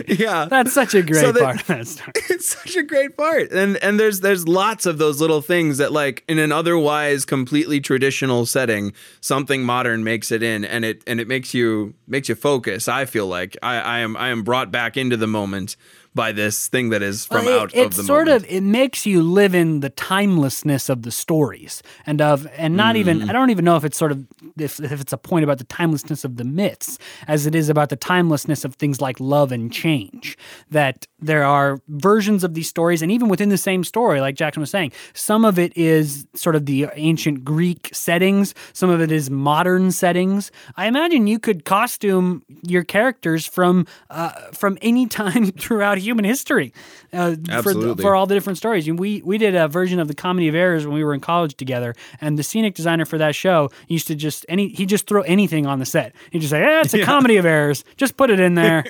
[0.20, 2.12] Yeah, that's such a great so that, part of that story.
[2.30, 5.92] It's such a great part, and and there's there's lots of those little things that
[5.92, 11.20] like in an otherwise completely traditional setting, something modern makes it in, and it and
[11.20, 12.88] it makes you makes you focus.
[12.88, 15.76] I feel like I, I am I am brought back into the moment
[16.18, 18.44] by this thing that is from well, it, out of the sort moment.
[18.44, 22.96] of it makes you live in the timelessness of the stories and of and not
[22.96, 23.00] mm.
[23.00, 24.26] even I don't even know if it's sort of
[24.58, 27.90] if, if it's a point about the timelessness of the myths as it is about
[27.90, 30.38] the timelessness of things like love and change
[30.70, 34.62] that there are versions of these stories and even within the same story like Jackson
[34.62, 39.12] was saying some of it is sort of the ancient Greek settings some of it
[39.12, 45.52] is modern settings I imagine you could costume your characters from uh, from any time
[45.52, 46.74] throughout human history
[47.14, 48.88] uh, for, for all the different stories.
[48.88, 51.20] And we we did a version of the Comedy of Errors when we were in
[51.20, 55.08] college together, and the scenic designer for that show used to just any he just
[55.08, 56.14] throw anything on the set.
[56.32, 57.06] He'd just say, "Yeah, it's a yeah.
[57.08, 57.84] Comedy of Errors.
[57.96, 58.86] Just put it in there."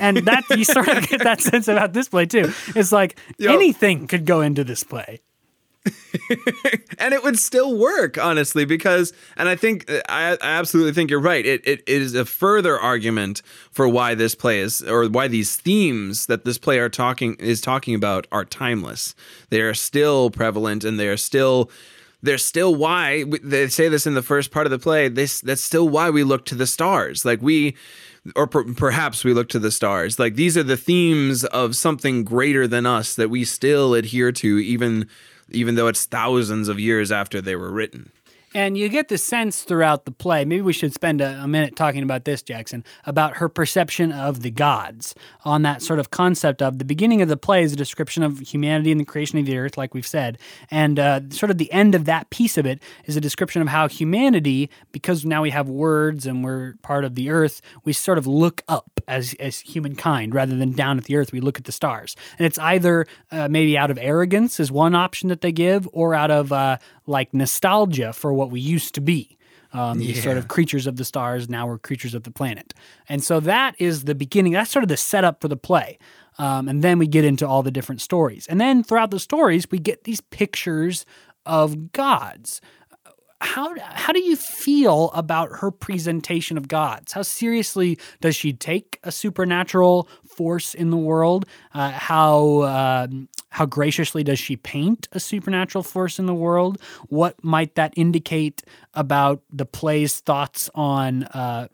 [0.00, 2.52] and that you sort of get that sense about this play too.
[2.74, 3.52] It's like Yo.
[3.52, 5.20] anything could go into this play.
[6.98, 11.20] and it would still work, honestly, because, and I think, I, I absolutely think you're
[11.20, 11.44] right.
[11.44, 16.26] It, it is a further argument for why this play is, or why these themes
[16.26, 19.14] that this play are talking is talking about are timeless.
[19.50, 21.70] They are still prevalent, and they are still,
[22.22, 25.08] they're still why they say this in the first part of the play.
[25.08, 27.24] This that's still why we look to the stars.
[27.24, 27.76] Like we,
[28.34, 30.18] or per- perhaps we look to the stars.
[30.18, 34.58] Like these are the themes of something greater than us that we still adhere to,
[34.58, 35.08] even
[35.50, 38.10] even though it's thousands of years after they were written.
[38.58, 40.44] And you get the sense throughout the play.
[40.44, 44.40] Maybe we should spend a, a, minute talking about this, Jackson, about her perception of
[44.42, 47.76] the gods on that sort of concept of the beginning of the play is a
[47.76, 50.38] description of humanity and the creation of the earth, like we've said.
[50.72, 53.68] And uh, sort of the end of that piece of it is a description of
[53.68, 58.18] how humanity, because now we have words and we're part of the earth, we sort
[58.18, 61.32] of look up as, as humankind rather than down at the earth.
[61.32, 62.14] We look at the stars.
[62.38, 66.14] And it's either uh, maybe out of arrogance, is one option that they give, or
[66.14, 69.34] out of uh, like nostalgia for what we used to be.
[69.70, 70.18] Um, yeah.
[70.22, 71.50] sort of creatures of the stars.
[71.50, 72.72] Now we're creatures of the planet.
[73.06, 74.54] And so that is the beginning.
[74.54, 75.98] That's sort of the setup for the play.
[76.38, 78.46] Um, and then we get into all the different stories.
[78.46, 81.04] And then throughout the stories, we get these pictures
[81.44, 82.62] of gods
[83.40, 87.12] how how do you feel about her presentation of gods?
[87.12, 91.46] How seriously does she take a supernatural force in the world?
[91.72, 93.06] Uh, how uh,
[93.50, 96.80] how graciously does she paint a supernatural force in the world?
[97.08, 98.62] What might that indicate
[98.94, 101.68] about the play's thoughts on uh,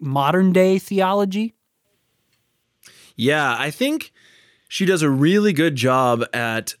[0.00, 1.54] modern day theology?
[3.16, 4.12] Yeah, I think
[4.68, 6.74] she does a really good job at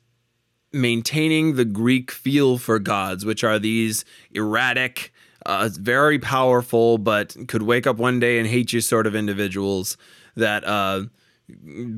[0.76, 5.12] maintaining the Greek feel for gods, which are these erratic,
[5.44, 9.96] uh, very powerful, but could wake up one day and hate you sort of individuals
[10.36, 11.04] that uh,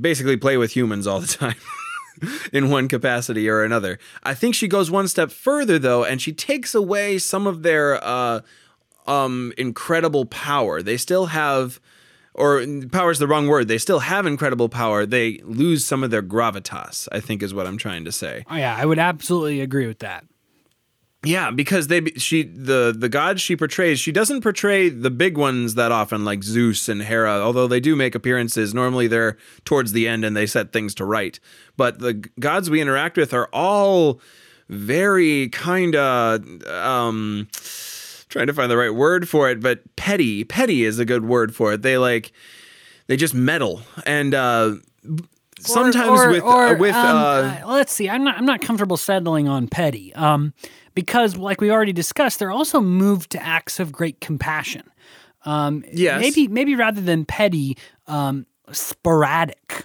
[0.00, 1.56] basically play with humans all the time.
[2.52, 3.98] in one capacity or another.
[4.24, 8.02] I think she goes one step further though, and she takes away some of their
[8.02, 8.40] uh,
[9.06, 10.82] um, incredible power.
[10.82, 11.80] They still have
[12.38, 13.68] or power is the wrong word.
[13.68, 15.04] They still have incredible power.
[15.04, 17.08] They lose some of their gravitas.
[17.12, 18.44] I think is what I'm trying to say.
[18.50, 20.24] Oh yeah, I would absolutely agree with that.
[21.24, 25.74] Yeah, because they she the the gods she portrays, she doesn't portray the big ones
[25.74, 27.40] that often, like Zeus and Hera.
[27.40, 31.04] Although they do make appearances, normally they're towards the end and they set things to
[31.04, 31.40] right.
[31.76, 34.20] But the gods we interact with are all
[34.68, 37.48] very kind of um
[38.28, 40.44] trying to find the right word for it, but petty.
[40.44, 41.82] Petty is a good word for it.
[41.82, 42.32] They like
[43.08, 44.74] they just meddle and uh
[45.60, 48.44] sometimes or, or, with or, uh, with um, uh, uh, let's see i'm not i'm
[48.44, 50.54] not comfortable settling on petty um
[50.94, 54.82] because like we already discussed they're also moved to acts of great compassion
[55.44, 56.20] um yes.
[56.20, 59.84] maybe maybe rather than petty um sporadic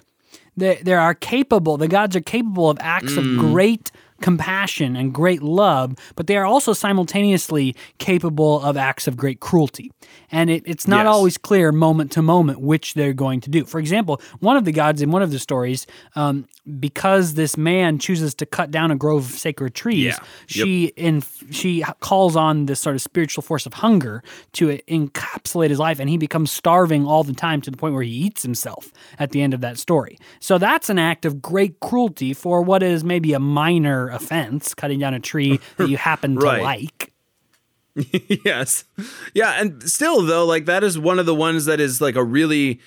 [0.56, 3.18] they, they are capable the gods are capable of acts mm.
[3.18, 3.90] of great
[4.24, 9.92] compassion and great love, but they are also simultaneously capable of acts of great cruelty.
[10.32, 11.14] And it, it's not Yes.
[11.14, 13.66] always clear moment to moment which they're going to do.
[13.66, 16.46] For example, one of the gods in one of the stories, um,
[16.80, 20.16] because this man chooses to cut down a grove of sacred trees, Yeah.
[20.16, 20.20] Yep.
[20.48, 25.78] she in she calls on this sort of spiritual force of hunger to encapsulate his
[25.78, 28.90] life, and he becomes starving all the time to the point where he eats himself
[29.18, 30.16] at the end of that story.
[30.40, 34.98] So that's an act of great cruelty for what is maybe a minor offense, cutting
[34.98, 36.62] down a tree that you happen to Right.
[36.62, 37.12] like.
[38.44, 38.84] yes.
[39.34, 42.24] Yeah, and still though, like that is one of the ones that is like a
[42.24, 42.80] really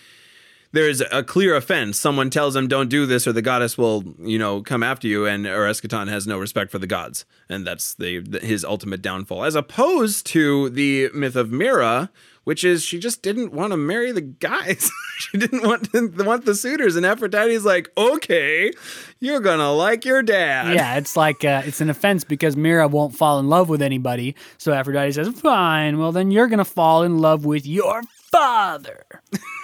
[0.73, 1.97] there's a clear offense.
[1.97, 5.25] Someone tells him don't do this or the goddess will, you know, come after you
[5.25, 7.25] and or Eschaton has no respect for the gods.
[7.47, 9.45] And that's the, the his ultimate downfall.
[9.45, 12.09] As opposed to the myth of Myrrha,
[12.47, 14.89] which is she just didn't want to marry the guys.
[15.17, 18.71] she didn't want to want the suitors and Aphrodite's like, "Okay,
[19.19, 22.87] you're going to like your dad." Yeah, it's like uh, it's an offense because Myrrha
[22.87, 24.33] won't fall in love with anybody.
[24.59, 29.03] So Aphrodite says, "Fine, well then you're gonna fall in love with your father."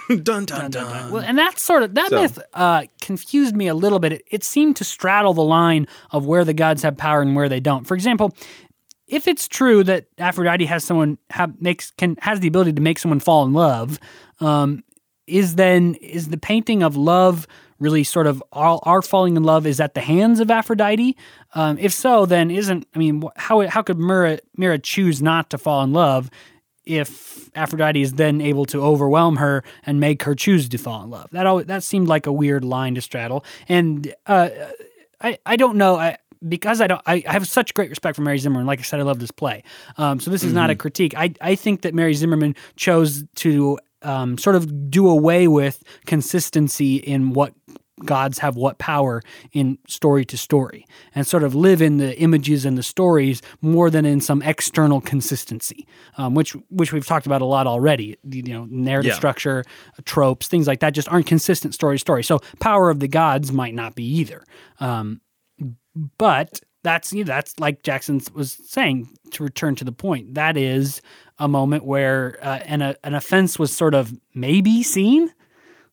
[0.22, 1.10] dun dun dun.
[1.10, 4.12] Well, and that sort of that So- myth uh, confused me a little bit.
[4.12, 7.48] It, it seemed to straddle the line of where the gods have power and where
[7.48, 7.86] they don't.
[7.86, 8.36] For example,
[9.06, 11.18] if it's true that Aphrodite has someone
[11.60, 13.98] makes can has the ability to make someone fall in love,
[14.40, 14.82] um,
[15.26, 17.46] is then is the painting of love
[17.78, 21.16] really sort of our, our falling in love is at the hands of Aphrodite?
[21.54, 25.58] Um, if so, then isn't I mean how how could Myrrha Myrrha choose not to
[25.58, 26.30] fall in love?
[26.86, 31.08] If Aphrodite is then able to overwhelm her and make her choose to fall in
[31.08, 33.42] love, that always, that seemed like a weird line to straddle.
[33.68, 34.50] And uh,
[35.20, 35.96] I I don't know.
[35.96, 38.66] I, because I don't, I, I have such great respect for Mary Zimmerman.
[38.66, 39.62] Like I said, I love this play.
[39.96, 41.14] Um, so this is not a critique.
[41.16, 46.96] I, I think that Mary Zimmerman chose to um, sort of do away with consistency
[46.96, 47.54] in what
[48.04, 52.64] gods have what power in story to story, and sort of live in the images
[52.64, 55.86] and the stories more than in some external consistency,
[56.18, 58.16] um, which which we've talked about a lot already.
[58.28, 59.16] You know, narrative Yeah.
[59.16, 59.64] structure,
[60.04, 62.24] tropes, things like that just aren't consistent story to story.
[62.24, 64.44] So power of the gods might not be either.
[64.80, 65.20] Um,
[66.18, 70.34] but that's you know, that's like Jackson was saying to return to the point.
[70.34, 71.00] That is
[71.38, 75.32] a moment where uh, an uh, an offense was sort of maybe seen.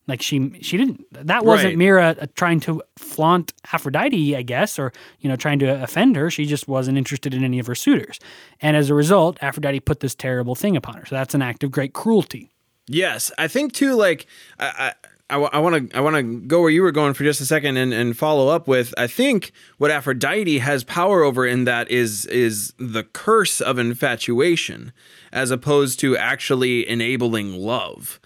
[0.08, 1.78] Like she she didn't that wasn't Right.
[1.78, 6.28] Myrrha uh, trying to flaunt Aphrodite, I guess, or you know trying to offend her.
[6.28, 8.18] She just wasn't interested in any of her suitors,
[8.60, 11.06] and as a result, Aphrodite put this terrible thing upon her.
[11.06, 12.50] So that's an act of great cruelty.
[12.88, 13.94] Yes, I think too.
[13.94, 14.26] Like
[14.58, 17.40] I, I, I want to, I want to go where you were going for just
[17.40, 18.92] a second and, and follow up with.
[18.96, 24.92] I think what Aphrodite has power over in that is is the curse of infatuation,
[25.32, 28.20] as opposed to actually enabling love.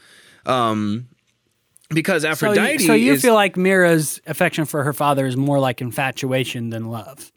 [0.45, 1.09] Um,
[1.91, 5.37] because So, Aphrodite, you, so you is, feel like Myrrha's affection for her father is
[5.37, 7.33] more like infatuation than love.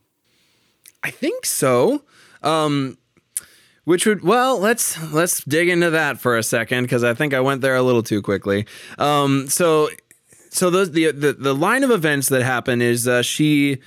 [1.03, 2.03] I think so.
[2.43, 2.97] Um,
[3.89, 7.39] which would well, let's let's dig into that for a second because I think I
[7.39, 8.67] went there a little too quickly.
[8.99, 9.89] Um, so
[10.51, 13.79] so those the the, the line of events that happen is uh, she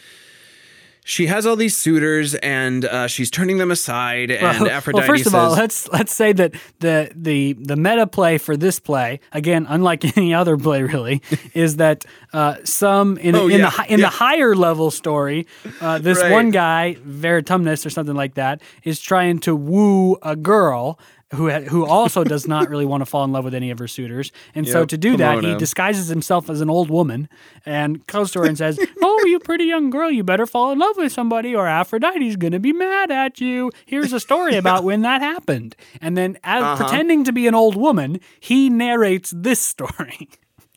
[1.05, 5.07] she has all these suitors and uh, she's turning them aside and well, Aphrodite well,
[5.07, 8.81] first says, of all, let's let's say that the the the meta play for this
[8.81, 11.23] play, again, unlike any other play, really,
[11.55, 14.07] is that uh, some in, Oh, in yeah, the in yeah.
[14.07, 15.47] the higher level story,
[15.81, 16.33] uh, this Right.
[16.33, 20.99] one guy, Vertumnus or something like that, is trying to woo a girl.
[21.37, 23.89] Who, who also does not really want to fall in love with any of her
[23.89, 27.27] suitors, and so to do that, he disguises himself as an old woman
[27.65, 30.79] and goes to her and says, "Oh, you pretty young girl, you better fall in
[30.79, 35.01] love with somebody, or Aphrodite's gonna be mad at you." Here's a story about when
[35.09, 36.77] that happened, and then, as Uh-huh.
[36.77, 40.29] pretending to be an old woman, he narrates this story.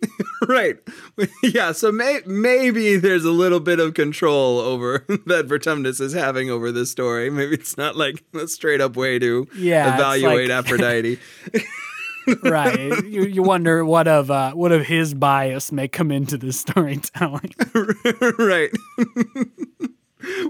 [0.48, 0.78] right,
[1.44, 1.72] yeah.
[1.72, 6.72] So may, maybe there's a little bit of control over that Vertumnus is having over
[6.72, 7.30] this story.
[7.30, 11.20] Maybe it's not like a straight up way to Yeah, evaluate like- Aphrodite.
[12.44, 13.04] right?
[13.06, 17.54] you, you wonder what of uh, what of his bias may come into this storytelling.
[18.40, 18.72] right.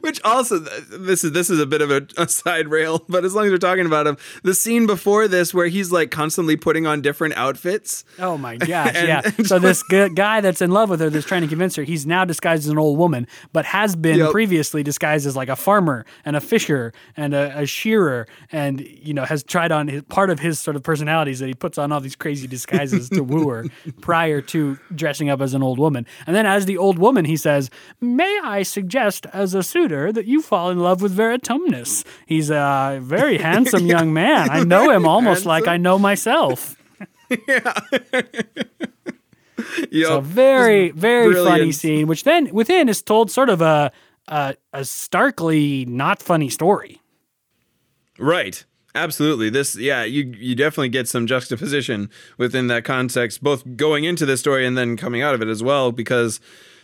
[0.06, 3.34] Which also, this is this is a bit of a, a side rail, but as
[3.36, 6.86] long as we're talking about him, the scene before this where he's like constantly putting
[6.88, 8.06] on different outfits.
[8.20, 9.22] Oh my gosh, And- yeah.
[9.38, 11.84] and So this gu- guy that's in love with her, that's trying to convince her,
[11.84, 14.32] he's now disguised as an old woman, but has been Yep.
[14.32, 19.14] previously disguised as like a farmer and a fisher and a, a shearer, and you
[19.14, 21.92] know has tried on his, part of his sort of personalities that he puts on
[21.92, 23.66] all these crazy disguises to woo her
[24.02, 26.06] prior to dressing up as an old woman.
[26.28, 27.70] And then as the old woman, he says,
[28.02, 32.04] "May I suggest as a suitor that you fall in love with Vertumnus?
[32.26, 34.50] He's a very handsome young man.
[34.50, 36.76] I know him almost like I know myself."
[37.48, 37.74] Yeah.
[39.90, 40.12] yep.
[40.12, 43.92] a very very funny scene which then within is told sort of a
[44.28, 47.02] a, a starkly not funny story.
[48.18, 48.66] Right.
[48.94, 49.50] Absolutely.
[49.50, 54.38] This, yeah, you you definitely get some juxtaposition within that context, both going into the
[54.38, 56.40] story and then coming out of it as well, because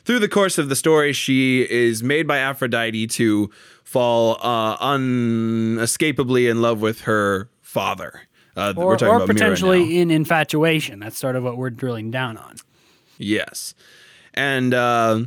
[0.05, 3.49] through the course of the story, she is made by Aphrodite to
[3.83, 8.21] fall uh, unescapably in love with her father.
[8.55, 10.99] Uh, or, or potentially in infatuation.
[10.99, 12.57] That's sort of what we're drilling down on.
[13.17, 13.73] Yes,
[14.33, 15.21] and uh,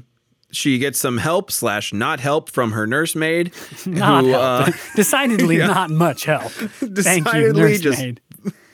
[0.51, 3.53] she gets some help slash not help from her nursemaid.
[3.87, 4.68] not who, help.
[4.68, 5.66] Uh, Decidedly yeah.
[5.66, 6.53] not much help.
[6.53, 8.20] Thank you, nursemaid.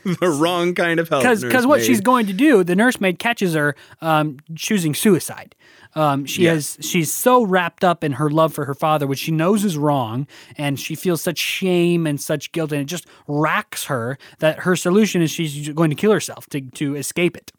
[0.04, 1.22] the wrong kind of help.
[1.22, 5.54] Because what she's going to do, the nursemaid catches her um, choosing suicide.
[5.94, 6.76] Um, she yes.
[6.76, 9.76] has she's so wrapped up in her love for her father, which she knows is
[9.76, 10.26] wrong,
[10.56, 14.76] and she feels such shame and such guilt, and it just racks her that her
[14.76, 17.52] solution is she's going to kill herself to to escape it.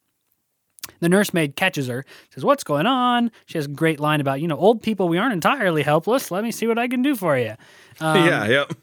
[1.00, 3.32] The nursemaid catches her, says, What's going on?
[3.46, 6.32] She has a great line about, you know, old people, we aren't entirely helpless.
[6.32, 7.56] Let me see what I can do for you.
[8.00, 8.74] Um, yeah, yep.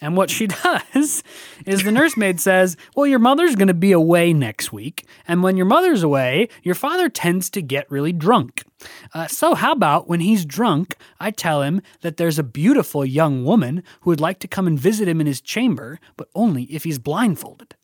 [0.00, 1.22] And what she does
[1.66, 5.06] is the nursemaid says, Well, your mother's going to be away next week.
[5.26, 8.64] And when your mother's away, your father tends to get really drunk.
[9.12, 13.44] Uh, so, how about when he's drunk, I tell him that there's a beautiful young
[13.44, 16.84] woman who would like to come and visit him in his chamber, but only if
[16.84, 17.74] he's blindfolded.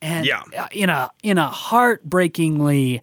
[0.00, 0.42] And yeah.
[0.56, 3.02] Uh, in a in a heartbreakingly,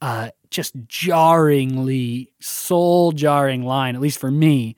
[0.00, 4.76] uh, just jarringly, soul jarring line, at least for me,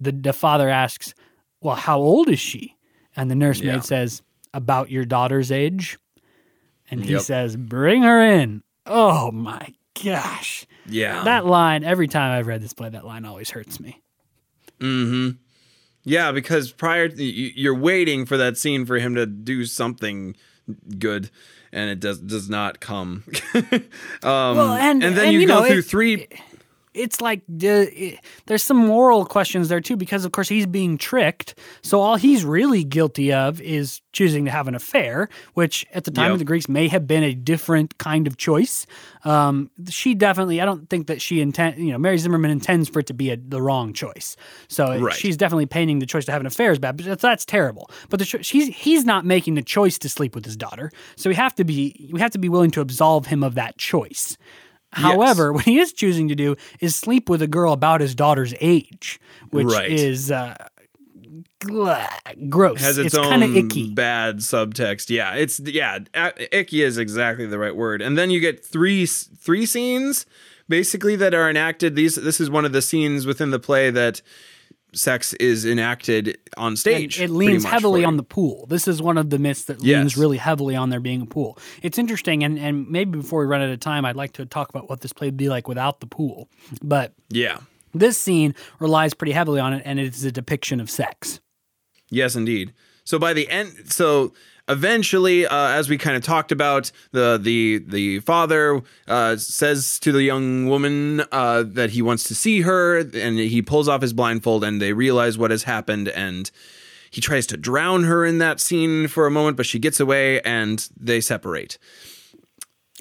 [0.00, 1.14] the, the father asks,
[1.66, 2.76] well, how old is she?
[3.16, 3.80] And the nursemaid yeah.
[3.80, 4.22] says,
[4.54, 5.98] About your daughter's age.
[6.88, 7.22] And he yep.
[7.22, 8.62] says, Bring her in.
[8.86, 10.64] Oh my gosh.
[10.86, 11.24] Yeah.
[11.24, 14.00] That line, every time I've read this play, that line always hurts me.
[14.78, 15.30] Mm hmm.
[16.04, 20.36] Yeah, because prior to, you're waiting for that scene for him to do something
[21.00, 21.30] good
[21.72, 23.24] and it does does not come.
[23.54, 23.82] um,
[24.22, 26.28] well, and, and then and, you, you, go through it, three
[26.96, 27.84] it's like uh,
[28.46, 31.54] there's some moral questions there too because of course he's being tricked.
[31.82, 36.10] So all he's really guilty of is choosing to have an affair which at the
[36.10, 36.32] time yep.
[36.32, 38.86] of the greeks may have been a different kind of choice.
[39.24, 43.00] Um, she definitely i don't think that she intend you know mary zimmerman intends for
[43.00, 44.36] it to be a, the wrong choice.
[44.68, 45.14] So right.
[45.14, 47.90] she's definitely painting the choice to have an affair as bad but that's, that's terrible.
[48.08, 50.90] But the she's, he's not making the choice to sleep with his daughter.
[51.16, 53.76] So we have to be we have to be willing to absolve him of that
[53.78, 54.36] choice
[54.92, 55.54] However, yes.
[55.54, 59.20] what he is choosing to do is sleep with a girl about his daughter's age,
[59.50, 59.90] which right.
[59.90, 60.56] is uh,
[62.48, 62.80] gross.
[62.80, 63.92] Has its, it's own icky.
[63.92, 65.10] bad subtext.
[65.10, 65.98] Yeah, it's yeah,
[66.52, 68.02] icky is exactly the right word.
[68.02, 70.26] And then you get three three scenes
[70.68, 71.96] basically that are enacted.
[71.96, 74.22] These this is one of the scenes within the play that
[74.92, 77.20] sex is enacted on stage.
[77.20, 78.66] And it leans heavily on the pool.
[78.66, 79.98] This is one of the myths that yes.
[79.98, 81.58] leans really heavily on there being a pool.
[81.82, 84.68] It's interesting, and, and maybe before we run out of time, I'd like to talk
[84.68, 86.48] about what this play would be like without the pool.
[86.82, 87.58] But yeah,
[87.94, 91.40] this scene relies pretty heavily on it, and it is a depiction of sex.
[92.10, 92.72] Yes, indeed.
[93.06, 94.32] So by the end, so
[94.68, 100.10] eventually, uh, as we kind of talked about, the the the father uh, says to
[100.10, 104.12] the young woman uh, that he wants to see her, and he pulls off his
[104.12, 106.50] blindfold, and they realize what has happened, and
[107.08, 110.40] he tries to drown her in that scene for a moment, but she gets away,
[110.40, 111.78] and they separate.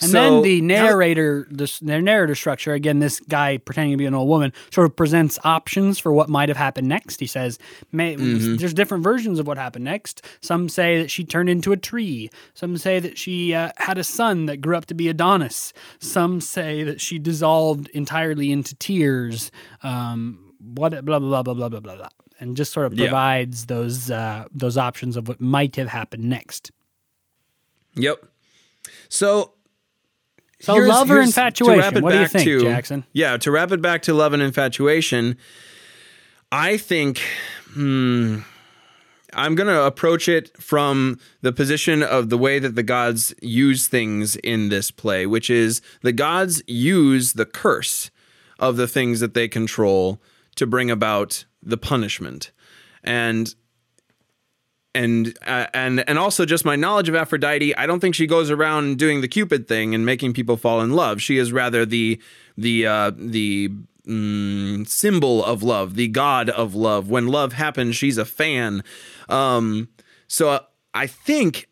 [0.02, 4.06] And so, then the narrator, the, the narrator structure, again, this guy pretending to be
[4.06, 7.22] an old woman, sort of presents options for what might have happened next.
[7.22, 7.58] He says,
[7.94, 8.58] mm-hmm.
[8.58, 10.26] there's different versions of what happened next.
[10.42, 12.30] Some say that she turned into a tree.
[12.54, 15.72] Some say that she uh, had a son that grew up to be Adonis.
[16.00, 19.50] Some say that she dissolved entirely into tears.
[19.82, 23.76] Um, what blah blah blah blah blah blah blah, and just sort of provides yeah.
[23.76, 26.72] those uh, those options of what might have happened next.
[27.96, 28.26] Yep.
[29.10, 29.54] So
[30.60, 32.04] so here's, love or infatuation?
[32.04, 33.06] What do you think, to, Jackson?
[33.14, 35.38] Yeah, to wrap it back to love and infatuation,
[36.52, 37.22] I think
[37.74, 38.40] hmm,
[39.34, 43.88] I'm going to approach it from the position of the way that the gods use
[43.88, 48.10] things in this play, which is the gods use the curse
[48.58, 50.22] of the things that they control
[50.56, 52.52] to bring about the punishment.
[53.04, 53.54] And
[54.96, 58.50] and uh, and and also just my knowledge of Aphrodite, I don't think she goes
[58.50, 61.22] around doing the Cupid thing and making people fall in love.
[61.22, 62.20] She is rather the
[62.58, 63.70] the uh, the
[64.08, 67.10] mm, symbol of love, the god of love.
[67.10, 68.84] When love happens, she's a fan.
[69.28, 69.90] Um,
[70.28, 70.60] so uh,
[70.94, 71.68] I think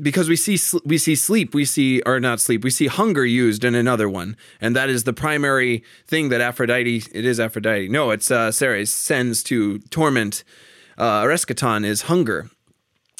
[0.00, 3.64] because we see we see sleep, we see or not sleep, we see hunger used
[3.64, 7.04] in another one, and that is the primary thing that Aphrodite.
[7.12, 7.88] It is Aphrodite.
[7.88, 10.44] No, it's uh, Ceres sends to torment
[10.98, 12.50] uh, Erysichthon is hunger,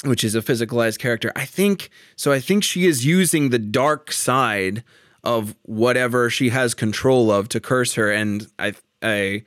[0.03, 1.31] which is a physicalized character.
[1.35, 2.31] I think so.
[2.31, 4.83] I think she is using the dark side
[5.23, 8.73] of whatever she has control of to curse her, and I
[9.03, 9.43] a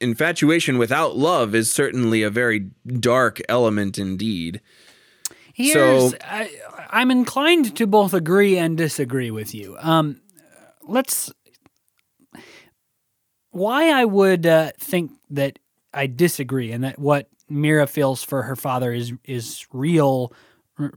[0.00, 4.60] infatuation without love is certainly a very dark element indeed.
[5.54, 6.50] Here's, so I,
[6.90, 9.76] I'm inclined to both agree and disagree with you.
[9.80, 10.20] Um,
[10.82, 11.32] let's.
[13.50, 15.60] Why I would uh, think that
[15.94, 20.32] I disagree and that what Myrrha feels for her father is is real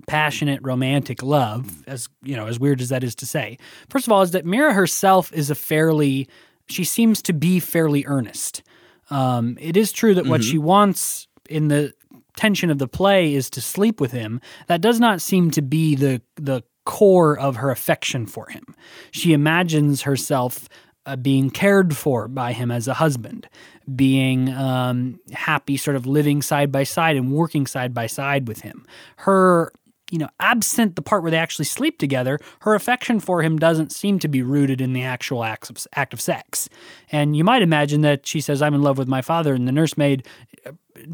[0.08, 3.58] passionate romantic love as you know as weird as that is to say.
[3.90, 6.28] First of all is that Myrrha herself is a fairly
[6.68, 8.64] she seems to be fairly earnest.
[9.10, 10.32] Um, it is true that mm-hmm.
[10.32, 11.94] what she wants in the
[12.36, 14.42] tension of the play is to sleep with him.
[14.68, 18.64] That does not seem to be the the core of her affection for him.
[19.12, 20.70] She imagines herself
[21.08, 23.48] uh, being cared for by him as a husband,
[23.96, 28.62] being um, happy, sort of living side by side and working side by side with
[28.62, 28.86] him.
[29.16, 29.72] Her,
[30.12, 33.94] you know, absent the part where they actually sleep together, her affection for him doesn't
[33.94, 36.68] seem to be rooted in the actual act of, act of sex.
[37.10, 39.72] And you might imagine that she says, I'm in love with my father, and the
[39.72, 40.28] nursemaid
[40.66, 40.72] uh,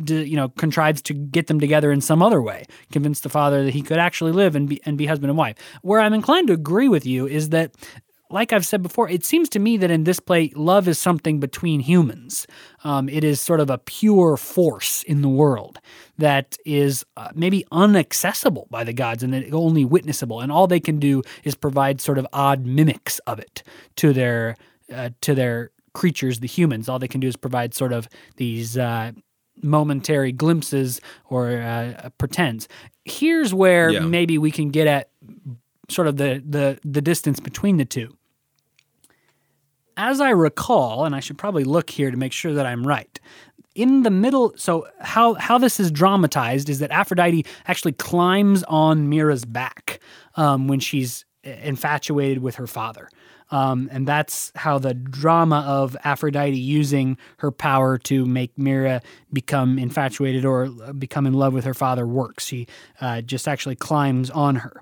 [0.08, 3.74] you know contrives to get them together in some other way convince the father that
[3.74, 6.54] he could actually live and be and be husband and wife where i'm inclined to
[6.54, 7.74] agree with you is that
[8.34, 11.40] like I've said before, it seems to me that in this play, love is something
[11.40, 12.48] between humans.
[12.84, 15.78] Um, it is sort of a pure force in the world
[16.18, 20.42] that is uh, maybe unaccessible by the gods and only witnessable.
[20.42, 23.62] And all they can do is provide sort of odd mimics of it
[23.98, 24.58] to their
[24.92, 26.90] uh, to their creatures, the humans.
[26.90, 28.78] All they can do is provide sort of these.
[28.78, 29.14] Uh,
[29.62, 32.68] momentary glimpses or uh, pretends.
[33.06, 34.00] Here's where yeah.
[34.00, 35.12] maybe we can get at
[35.90, 38.18] sort of the the the distance between the two
[39.98, 43.20] as I recall, and I should probably look here to make sure that I'm right.
[43.76, 49.10] In the middle, so how how this is dramatized is that Aphrodite actually climbs on
[49.10, 50.00] Myrrha's back
[50.36, 53.10] um, when she's infatuated with her father.
[53.52, 59.78] Um, and that's how the drama of Aphrodite using her power to make Myrrha become
[59.78, 60.68] infatuated or
[60.98, 62.46] become in love with her father works.
[62.46, 62.68] She
[63.00, 64.82] uh, just actually climbs on her.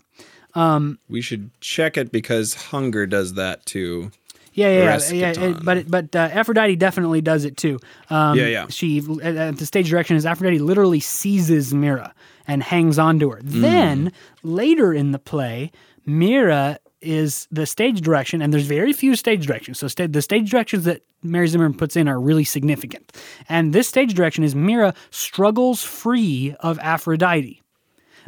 [0.53, 4.11] Um, we should check it because hunger does that too.
[4.53, 5.33] Yeah, yeah, yeah.
[5.33, 7.79] yeah but but uh, Aphrodite definitely does it too.
[8.09, 8.65] Um, yeah, yeah.
[8.69, 12.13] She at the stage direction is Aphrodite literally seizes Myrrha
[12.47, 13.37] and hangs onto her.
[13.41, 13.61] Mm.
[13.61, 14.11] Then
[14.43, 15.71] later in the play,
[16.05, 19.79] Myrrha is the stage direction, and there's very few stage directions.
[19.79, 23.11] So sta- the stage directions that Mary Zimmerman puts in are really significant.
[23.49, 27.61] And this stage direction is Myrrha struggles free of Aphrodite.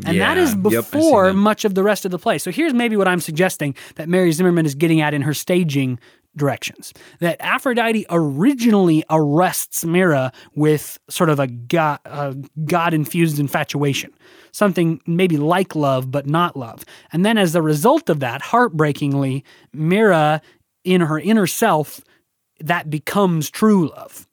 [0.05, 0.33] And yeah.
[0.33, 2.37] that is before yep, much of the rest of the play.
[2.37, 5.99] So here's maybe what I'm suggesting that Mary Zimmerman is getting at in her staging
[6.35, 6.93] directions.
[7.19, 11.99] That Aphrodite originally arrests Myrrha with sort of a God,
[12.65, 14.11] God infused infatuation,
[14.51, 16.85] something maybe like love, but not love.
[17.11, 20.41] And then as a result of that, heartbreakingly, Myrrha,
[20.83, 22.01] in her inner self,
[22.59, 24.27] that becomes true love.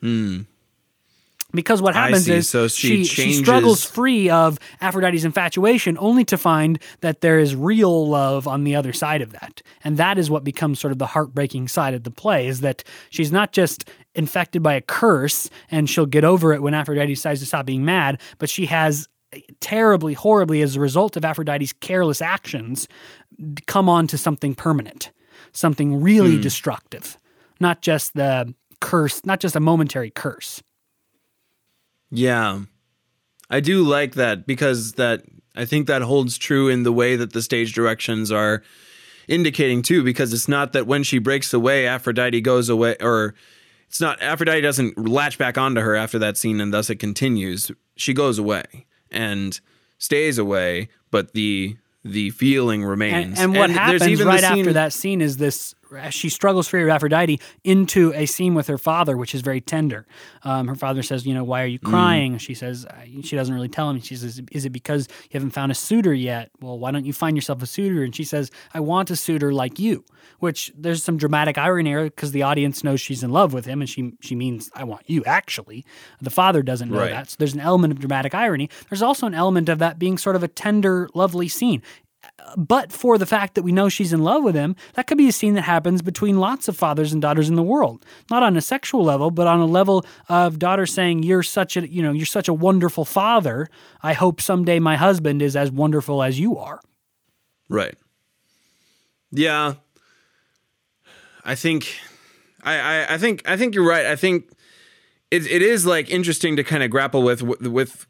[0.00, 0.42] Hmm.
[1.54, 6.38] Because what happens is so she, she, she, struggles free of Aphrodite's infatuation only to
[6.38, 9.60] find that there is real love on the other side of that.
[9.84, 12.84] And that is what becomes sort of the heartbreaking side of the play is that
[13.10, 17.40] she's not just infected by a curse and she'll get over it when Aphrodite decides
[17.40, 19.08] to stop being mad, but she has
[19.60, 22.88] terribly, horribly, as a result of Aphrodite's careless actions,
[23.66, 25.10] come on to something permanent,
[25.52, 26.42] something really mm.
[26.42, 27.18] destructive,
[27.60, 30.62] not just the curse, not just a momentary curse.
[32.12, 32.60] Yeah.
[33.50, 35.22] I do like that because that
[35.56, 38.62] I think that holds true in the way that the stage directions are
[39.28, 43.34] indicating too because it's not that when she breaks away Aphrodite goes away or
[43.88, 47.70] it's not Aphrodite doesn't latch back onto her after that scene and thus it continues.
[47.96, 49.58] She goes away and
[49.98, 53.38] stays away, but the the feeling remains.
[53.38, 55.74] And, and what and happens right after that scene is this
[56.10, 60.06] she struggles for Aphrodite into a scene with her father, which is very tender.
[60.42, 61.88] Um, her father says, "You know, why are you mm.
[61.88, 62.40] crying?" Mm.
[62.40, 62.86] She says,
[63.22, 64.00] she doesn't really tell him.
[64.00, 67.12] She says, "Is it because you haven't found a suitor yet?" Well, why don't you
[67.12, 68.02] find yourself a suitor?
[68.02, 70.04] And she says, "I want a suitor like you."
[70.38, 73.80] Which there's some dramatic irony here because the audience knows she's in love with him,
[73.80, 75.84] and she she means, "I want you." Actually,
[76.20, 77.10] the father doesn't know right.
[77.10, 78.70] that, so there's an element of dramatic irony.
[78.88, 81.82] There's also an element of that being sort of a tender, lovely scene
[82.56, 85.28] but for the fact that we know she's in love with him, that could be
[85.28, 88.04] a scene that happens between lots of fathers and daughters in the world.
[88.30, 91.88] Not on a sexual level, but on a level of daughter saying, "You're such a,
[91.88, 93.68] you know, you're such a wonderful father.
[94.02, 96.80] I hope someday my husband is as wonderful as you are."
[97.68, 97.96] Right.
[99.30, 99.74] Yeah.
[101.44, 101.96] I think
[102.62, 104.06] I, I, I think I think you're right.
[104.06, 104.50] I think
[105.30, 108.06] it, it is like interesting to kind of grapple with with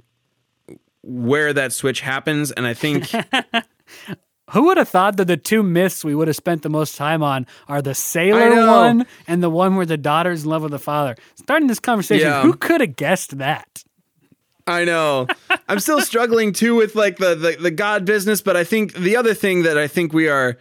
[1.03, 3.11] where that switch happens and I think
[4.51, 7.23] Who would have thought that the two myths we would have spent the most time
[7.23, 10.79] on are the sailor one and the one where the daughter's in love with the
[10.79, 11.17] father?
[11.37, 12.43] Starting this conversation, Yeah.
[12.43, 13.83] who could have guessed that?
[14.67, 15.27] I know.
[15.69, 19.17] I'm still struggling too with like the, the the God business, but I think the
[19.17, 20.59] other thing that I think we are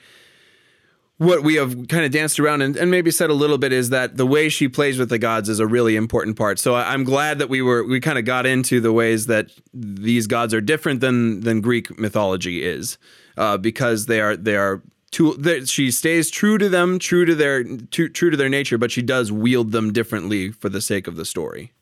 [1.21, 3.91] what we have kind of danced around and, and maybe said a little bit is
[3.91, 6.57] that the way she plays with the gods is a really important part.
[6.57, 9.51] So I, I'm glad that we were we kind of got into the ways that
[9.71, 12.97] these gods are different than than Greek mythology is,
[13.37, 14.81] uh, because they are they are.
[15.11, 18.77] Too, that she stays true to them, true to their true, true to their nature,
[18.77, 21.73] but she does wield them differently for the sake of the story.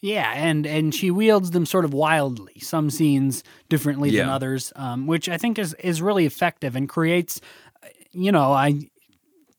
[0.00, 2.60] Yeah, and and she wields them sort of wildly.
[2.60, 7.40] Some scenes differently than others, um, which I think is is really effective and creates.
[8.18, 8.80] You know, I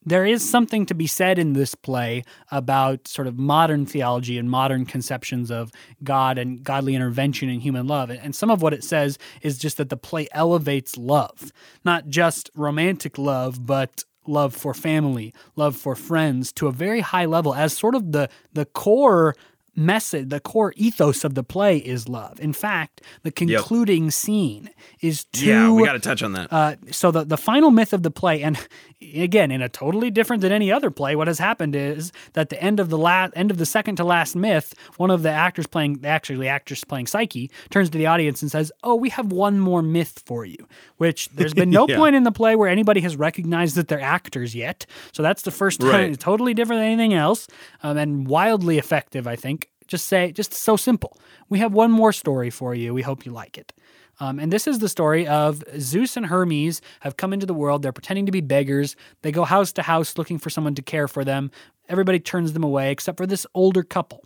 [0.05, 4.49] there is something to be said in this play about sort of modern theology and
[4.49, 5.71] modern conceptions of
[6.03, 8.09] God and godly intervention in human love.
[8.09, 11.51] And some of what it says is just that the play elevates love,
[11.85, 17.25] not just romantic love, but love for family, love for friends to a very high
[17.25, 19.35] level as sort of the the core
[19.79, 22.39] message, the core ethos of the play is love.
[22.39, 24.69] In fact, the concluding scene
[25.01, 26.51] is two Yeah, we got to touch on that.
[26.51, 28.57] uh, so the, the final myth of the play, and
[29.15, 32.61] again, in a totally different than any other play, what has happened is that the
[32.61, 35.65] end of the last end of the second to last myth, one of the actors
[35.67, 39.31] playing actually the actress playing Psyche turns to the audience and says, "Oh, we have
[39.31, 40.67] one more myth for you."
[40.97, 41.95] Which there's been no Yeah.
[41.97, 44.85] point in the play where anybody has recognized that they're actors yet.
[45.13, 46.19] So that's the first time, Right.
[46.19, 47.47] totally different than anything else,
[47.83, 49.25] um, and wildly effective.
[49.25, 49.68] I think.
[49.89, 51.17] Just say, just so simple.
[51.49, 52.93] We have one more story for you.
[52.93, 53.73] We hope you like it.
[54.19, 57.81] Um, and this is the story of Zeus and Hermes have come into the world.
[57.81, 58.95] They're pretending to be beggars.
[59.23, 61.49] They go house to house looking for someone to care for them.
[61.87, 64.23] Everybody turns them away except for this older couple.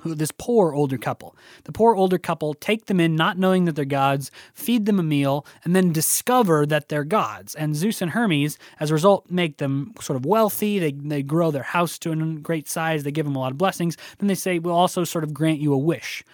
[0.00, 1.36] Who this poor older couple.
[1.64, 5.02] The poor older couple take them in not knowing that they're gods, feed them a
[5.02, 7.54] meal, and then discover that they're gods.
[7.54, 10.78] And Zeus and Hermes, as a result, make them sort of wealthy.
[10.78, 13.04] They, they grow their house to a great size.
[13.04, 13.96] They give them a lot of blessings.
[14.18, 16.24] Then they say, We'll also sort of grant you a wish.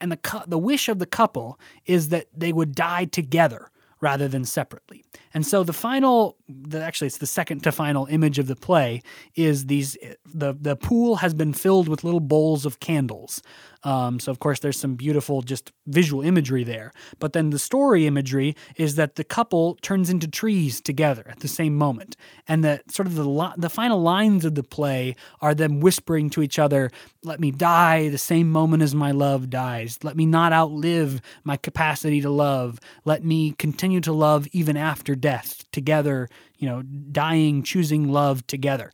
[0.00, 4.44] And the, the wish of the couple is that they would die together rather than
[4.44, 5.04] separately.
[5.34, 9.02] And so the final, the, actually, it's the second to final image of the play
[9.34, 9.96] is these.
[10.24, 13.42] The the pool has been filled with little bowls of candles.
[13.82, 16.92] Um, so of course, there's some beautiful just visual imagery there.
[17.18, 21.48] But then the story imagery is that the couple turns into trees together at the
[21.48, 22.16] same moment,
[22.46, 26.42] and that sort of the the final lines of the play are them whispering to
[26.42, 26.90] each other,
[27.24, 29.98] "Let me die the same moment as my love dies.
[30.02, 32.78] Let me not outlive my capacity to love.
[33.04, 35.64] Let me continue to love even after death.
[35.72, 36.28] Together,
[36.58, 38.92] you know, dying, choosing love together."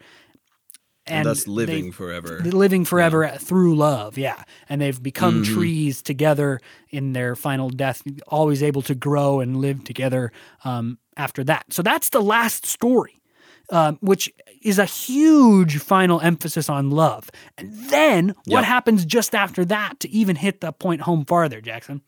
[1.09, 2.41] And thus they- living forever.
[2.41, 5.55] living forever through love yeah and they've become Mm-hmm.
[5.55, 10.33] trees together in their final death always able to grow and live together
[10.65, 13.21] um, after that so that's the last story
[13.71, 14.33] um, which
[14.63, 18.65] is a huge final emphasis on love and then what Yep.
[18.65, 22.03] happens just after that to even hit the point home farther jackson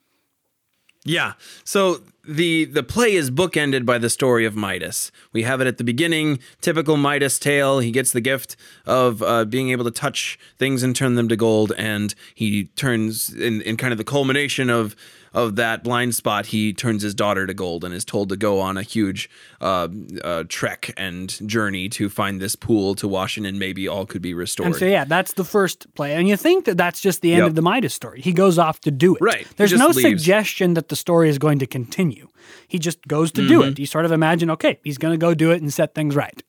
[1.05, 1.35] Yeah.
[1.65, 5.11] So the the play is bookended by the story of Midas.
[5.33, 7.79] We have it at the beginning, typical Midas tale.
[7.79, 8.55] He gets the gift
[8.85, 13.33] of uh, being able to touch things and turn them to gold, and he turns
[13.33, 14.95] in, in kind of the culmination of
[15.35, 16.47] of that blind spot.
[16.47, 19.29] He turns his daughter to gold and is told to go on a huge
[19.61, 19.89] uh,
[20.25, 24.23] uh, trek and journey to find this pool to wash in, and maybe all could
[24.23, 24.67] be restored.
[24.69, 27.41] and so yeah that's the first play and you think that that's just the end
[27.41, 27.49] Yep.
[27.49, 29.47] of the midas story he goes off to do it Right.
[29.57, 30.03] There's no leaves.
[30.03, 32.29] suggestion that the story is going to continue
[32.67, 33.49] he just goes to Mm-hmm.
[33.51, 35.95] do it you sort of imagine okay he's going to go do it and set
[35.95, 36.43] things right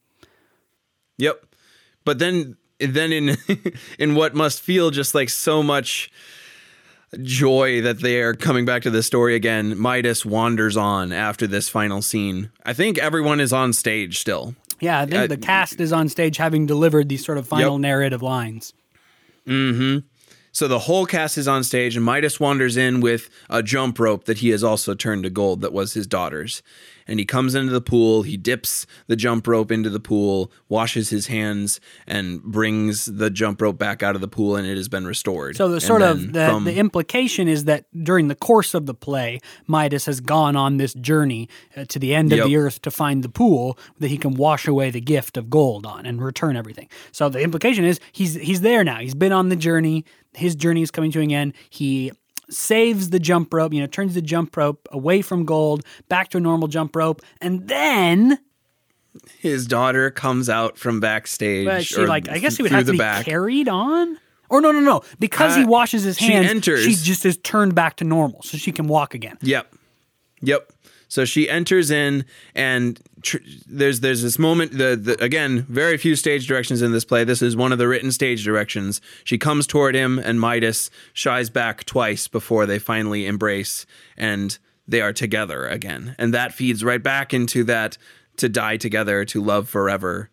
[1.18, 1.44] Yep.
[2.04, 3.36] But then then in
[3.98, 6.10] in what must feel just like so much
[7.22, 11.68] joy that they are coming back to the story again, Midas wanders on after this
[11.68, 12.50] final scene.
[12.64, 14.54] I think everyone is on stage still.
[14.80, 17.74] Yeah, I think Uh, the cast is on stage having delivered these sort of final
[17.74, 17.80] Yep.
[17.80, 18.72] narrative lines.
[20.52, 24.24] So the whole cast is on stage, and Midas wanders in with a jump rope
[24.24, 26.62] that he has also turned to gold that was his daughter's.
[27.10, 31.10] And he comes into the pool, he dips the jump rope into the pool, washes
[31.10, 34.88] his hands, and brings the jump rope back out of the pool, and it has
[34.88, 35.56] been restored.
[35.56, 38.94] So the sort of the, from- the implication is that during the course of the
[38.94, 42.38] play, Midas has gone on this journey uh, to the end Yep.
[42.40, 45.50] of the earth to find the pool that he can wash away the gift of
[45.50, 46.88] gold on and return everything.
[47.10, 48.98] So the implication is he's he's there now.
[49.00, 50.04] He's been on the journey.
[50.34, 51.54] His journey is coming to an end.
[51.70, 52.12] He
[52.50, 56.38] saves the jump rope, you know, turns the jump rope away from gold back to
[56.38, 58.38] a normal jump rope, and then
[59.38, 61.66] his daughter comes out from backstage.
[61.66, 63.24] But she like I guess he would have to be back.
[63.24, 64.18] carried on.
[64.48, 65.02] Or no, no, no.
[65.20, 66.84] Because he Uh, washes his hands, she enters.
[66.84, 69.38] she just is turned back to normal, so she can walk again.
[69.42, 69.72] Yep.
[70.42, 70.72] Yep.
[71.08, 72.24] So she enters in,
[72.54, 74.78] and tr- there's there's this moment.
[74.78, 77.24] The, the again, very few stage directions in this play.
[77.24, 79.00] This is one of the written stage directions.
[79.24, 83.86] She comes toward him, and Midas shies back twice before they finally embrace,
[84.16, 86.14] and they are together again.
[86.16, 87.98] And that feeds right back into that
[88.36, 90.29] to die together, to love forever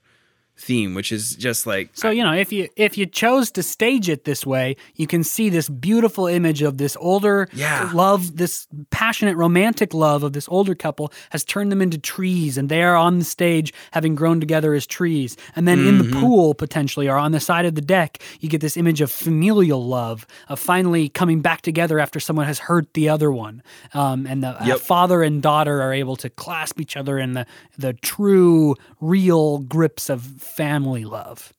[0.57, 4.09] theme, which is just like So you know, if you if you chose to stage
[4.09, 7.91] it this way, you can see this beautiful image of this older Yeah.
[7.93, 12.69] love, this passionate romantic love of this older couple has turned them into trees, and
[12.69, 15.37] they are on the stage having grown together as trees.
[15.55, 18.61] And then in the pool, potentially, or on the side of the deck, you get
[18.61, 23.09] this image of familial love, of finally coming back together after someone has hurt the
[23.09, 23.61] other one,
[23.93, 27.45] um, and the uh, father and daughter are able to clasp each other in the
[27.77, 31.53] the true, real grips of family love.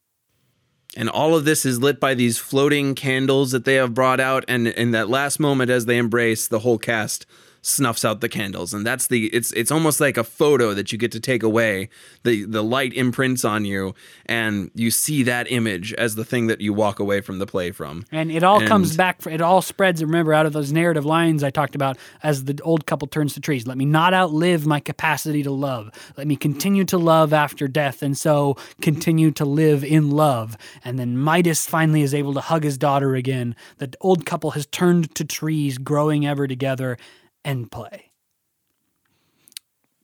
[0.97, 4.45] and all of this is lit by these floating candles that they have brought out
[4.49, 7.27] and in that last moment as they embrace the whole cast
[7.69, 10.99] snuffs out the candles and that's the it's it's almost like a photo that you
[10.99, 11.89] get to take away
[12.25, 13.95] the the light imprints on you
[14.27, 17.71] and you see that image as the thing that you walk away from the play
[17.71, 21.05] from And it all comes And- back, it all spreads, remember, out of those narrative
[21.05, 23.67] lines I talked about as the old couple turns to trees.
[23.67, 25.91] Let me not outlive my capacity to love.
[26.17, 30.57] Let me continue to love after death, and so continue to live in love.
[30.85, 33.55] And then Midas finally is able to hug his daughter again.
[33.79, 36.97] The old couple has turned to trees, growing ever together,
[37.45, 38.13] and play.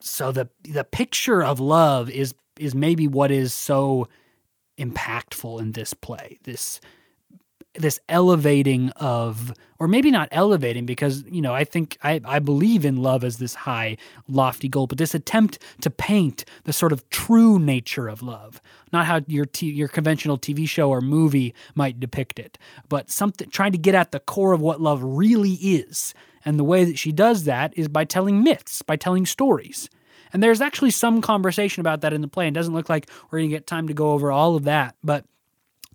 [0.01, 4.09] So the the picture of love is is maybe what is so
[4.79, 6.39] impactful in this play.
[6.45, 6.81] This
[7.75, 12.85] this elevating of or maybe not elevating because you know i think I, I believe
[12.85, 13.97] in love as this high
[14.29, 18.61] lofty goal but this attempt to paint the sort of true nature of love
[18.93, 22.59] not how your t- your conventional tv show or movie might depict it
[22.89, 26.15] but something trying to get at the core of what love really is.
[26.45, 29.89] And the way that she does that is by telling myths by telling stories.
[30.33, 32.49] And there's actually some conversation about that in the play.
[32.49, 34.97] It doesn't look like we're going to get time to go over all of that
[35.03, 35.25] but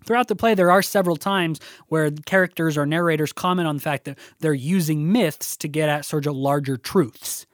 [0.04, 4.04] Throughout the play, there are several times where characters or narrators comment on the fact
[4.04, 7.46] that they're using myths to get at sort of larger truths.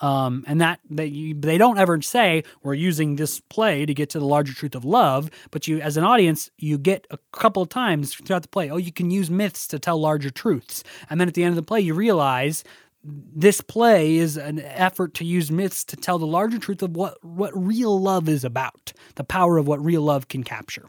[0.00, 4.24] Um, and that, they don't ever say we're using this play to get to the
[4.24, 8.14] larger truth of love, but you, as an audience, you get a couple of times
[8.14, 10.82] throughout the play, oh, you can use myths to tell larger truths.
[11.10, 12.64] And then at the end of the play, you realize
[13.04, 17.22] this play is an effort to use myths to tell the larger truth of what,
[17.22, 20.88] what real love is about, the power of what real love can capture.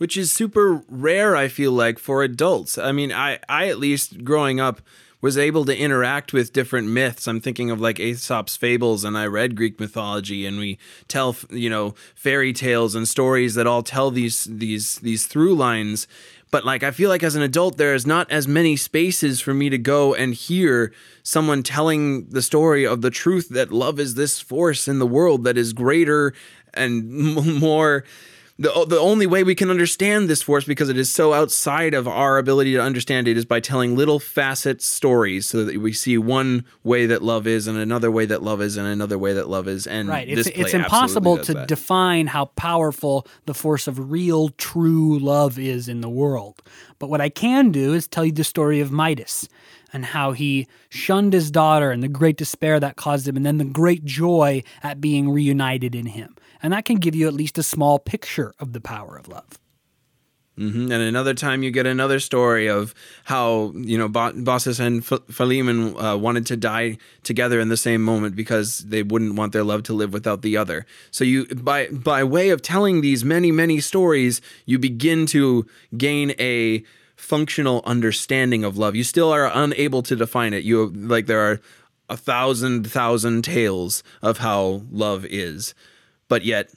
[0.00, 2.78] Which is super rare i feel like for adults.
[2.78, 4.80] I mean i i at least growing up
[5.20, 7.28] was able to interact with different myths.
[7.28, 11.68] I'm thinking of like aesop's fables and i read greek mythology and we tell you
[11.68, 16.08] know fairy tales and stories that all tell these these these through lines.
[16.50, 19.52] But like i feel like as an adult there is not as many spaces for
[19.52, 24.14] me to go and hear someone telling the story of the truth that love is
[24.14, 26.32] this force in the world that is greater
[26.72, 27.04] and
[27.60, 28.02] more
[28.60, 32.06] the, the only way we can understand this force because it is so outside of
[32.06, 36.18] our ability to understand it is by telling little facet stories so that we see
[36.18, 39.48] one way that love is and another way that love is and another way that
[39.48, 40.28] love is and Right.
[40.28, 41.68] It's, it's impossible to that.
[41.68, 46.60] define how powerful the force of real, true love is in the world.
[46.98, 49.48] But what I can do is tell you the story of Midas
[49.90, 53.56] and how he shunned his daughter and the great despair that caused him, and then
[53.56, 56.36] the great joy at being reunited in him.
[56.62, 59.58] And that can give you at least a small picture of the power of love.
[60.58, 60.90] Mhm.
[60.90, 62.94] And another time you get another story of
[63.24, 67.78] how, you know, Bo- Baucis and Ph- Philemon uh, wanted to die together in the
[67.78, 70.84] same moment because they wouldn't want their love to live without the other.
[71.10, 75.64] So you by by way of telling these many many stories, you begin to
[75.96, 76.84] gain a
[77.16, 78.94] functional understanding of love.
[78.94, 80.64] You still are unable to define it.
[80.64, 81.60] You like there are
[82.10, 85.74] a thousand thousand tales of how love is.
[86.30, 86.70] But yet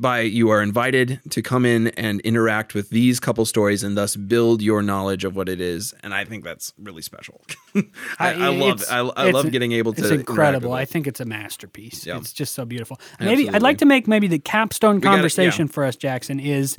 [0.00, 4.16] by you are invited to come in and interact with these couple stories and thus
[4.16, 7.42] build your knowledge of what it is and i think that's really special
[8.18, 10.72] I, I love i, I love getting able to It's incredible.
[10.72, 12.06] I think it's a masterpiece.
[12.06, 12.16] Yeah.
[12.16, 13.00] It's just so beautiful.
[13.20, 16.76] Maybe I'd like to make maybe the capstone gotta- conversation for us, Jackson, is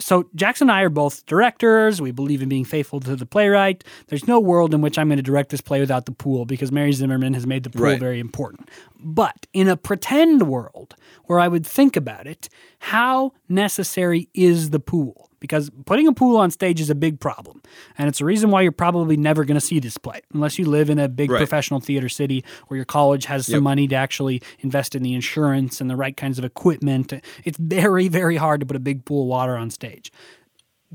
[0.00, 2.00] so Jackson and I are both directors.
[2.00, 3.84] We believe in being faithful to the playwright.
[4.08, 6.72] There's no world in which I'm going to direct this play without the pool because
[6.72, 8.00] Mary Zimmerman has made the pool Right.
[8.00, 8.68] very important.
[8.98, 10.96] But in a pretend world
[11.26, 12.48] where I would think about it,
[12.80, 15.29] how necessary is the pool?
[15.40, 17.62] Because putting a pool on stage is a big problem.
[17.96, 20.66] And it's a reason why you're probably never going to see this play unless you
[20.66, 21.38] live in a big Right.
[21.38, 23.62] professional theater city where your college has some Yep.
[23.62, 27.12] money to actually invest in the insurance and the right kinds of equipment.
[27.44, 30.12] It's very, very hard to put a big pool of water on stage.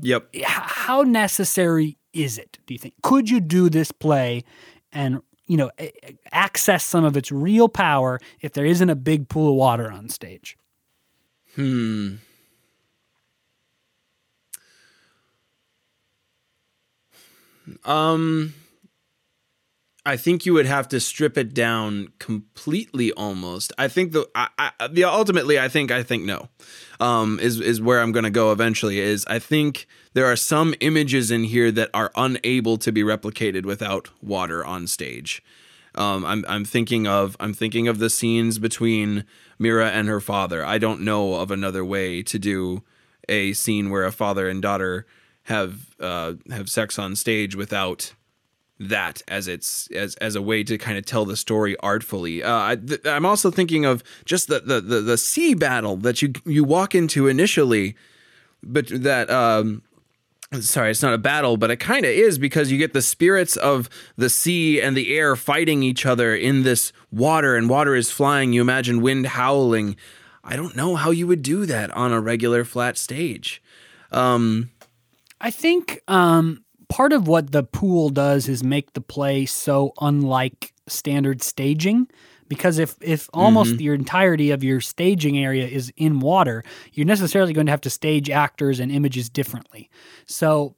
[0.00, 2.94] yep how necessary is it, do you think?
[3.02, 4.44] Could you do this play
[4.92, 5.70] and you know,
[6.32, 10.08] access some of its real power if there isn't a big pool of water on
[10.08, 10.56] stage?
[11.54, 12.16] Hmm.
[17.84, 18.54] Um,
[20.06, 23.72] I think you would have to strip it down completely, almost.
[23.76, 26.48] I think the, I, I, the ultimately, I think, I think no,
[27.00, 29.00] um, is is where I'm going to go eventually.
[29.00, 33.66] Is I think there are some images in here that are unable to be replicated
[33.66, 35.42] without water on stage.
[35.96, 39.24] Um, I'm I'm thinking of I'm thinking of the scenes between
[39.58, 40.64] Myrrha and her father.
[40.64, 42.84] I don't know of another way to do
[43.28, 45.04] a scene where a father and daughter
[45.46, 48.12] have uh, have sex on stage without
[48.78, 52.42] that as its as as a way to kind of tell the story artfully.
[52.42, 56.32] Uh, I, am also thinking of just the, the the the sea battle that you
[56.44, 57.94] you walk into initially,
[58.62, 59.82] but that um,
[60.60, 63.56] sorry, it's not a battle, but it kind of is because you get the spirits
[63.56, 68.10] of the sea and the air fighting each other in this water, and water is
[68.10, 68.52] flying.
[68.52, 69.96] You imagine wind howling.
[70.42, 73.62] I don't know how you would do that on a regular flat stage.
[74.10, 74.70] Um,
[75.46, 80.72] I think um, part of what the pool does is make the play so unlike
[80.88, 82.08] standard staging.
[82.48, 83.80] Because if, if almost mm-hmm.
[83.82, 87.90] your entirety of your staging area is in water, you're necessarily going to have to
[87.90, 89.88] stage actors and images differently.
[90.26, 90.74] So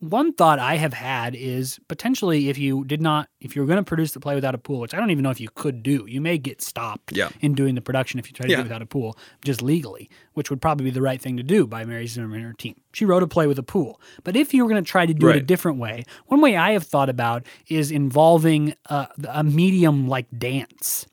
[0.00, 3.78] one thought I have had is potentially if you did not, if you were going
[3.78, 5.82] to produce the play without a pool, which I don't even know if you could
[5.82, 7.30] do, you may get stopped yeah.
[7.40, 8.56] in doing the production if you try to yeah.
[8.58, 11.42] do it without a pool, just legally, which would probably be the right thing to
[11.42, 12.80] do by Mary Zimmerman and her team.
[12.92, 14.00] She wrote a play with a pool.
[14.22, 15.36] But if you were going to try to do right.
[15.36, 20.06] it a different way, one way I have thought about is involving a, a medium
[20.06, 21.06] like dance.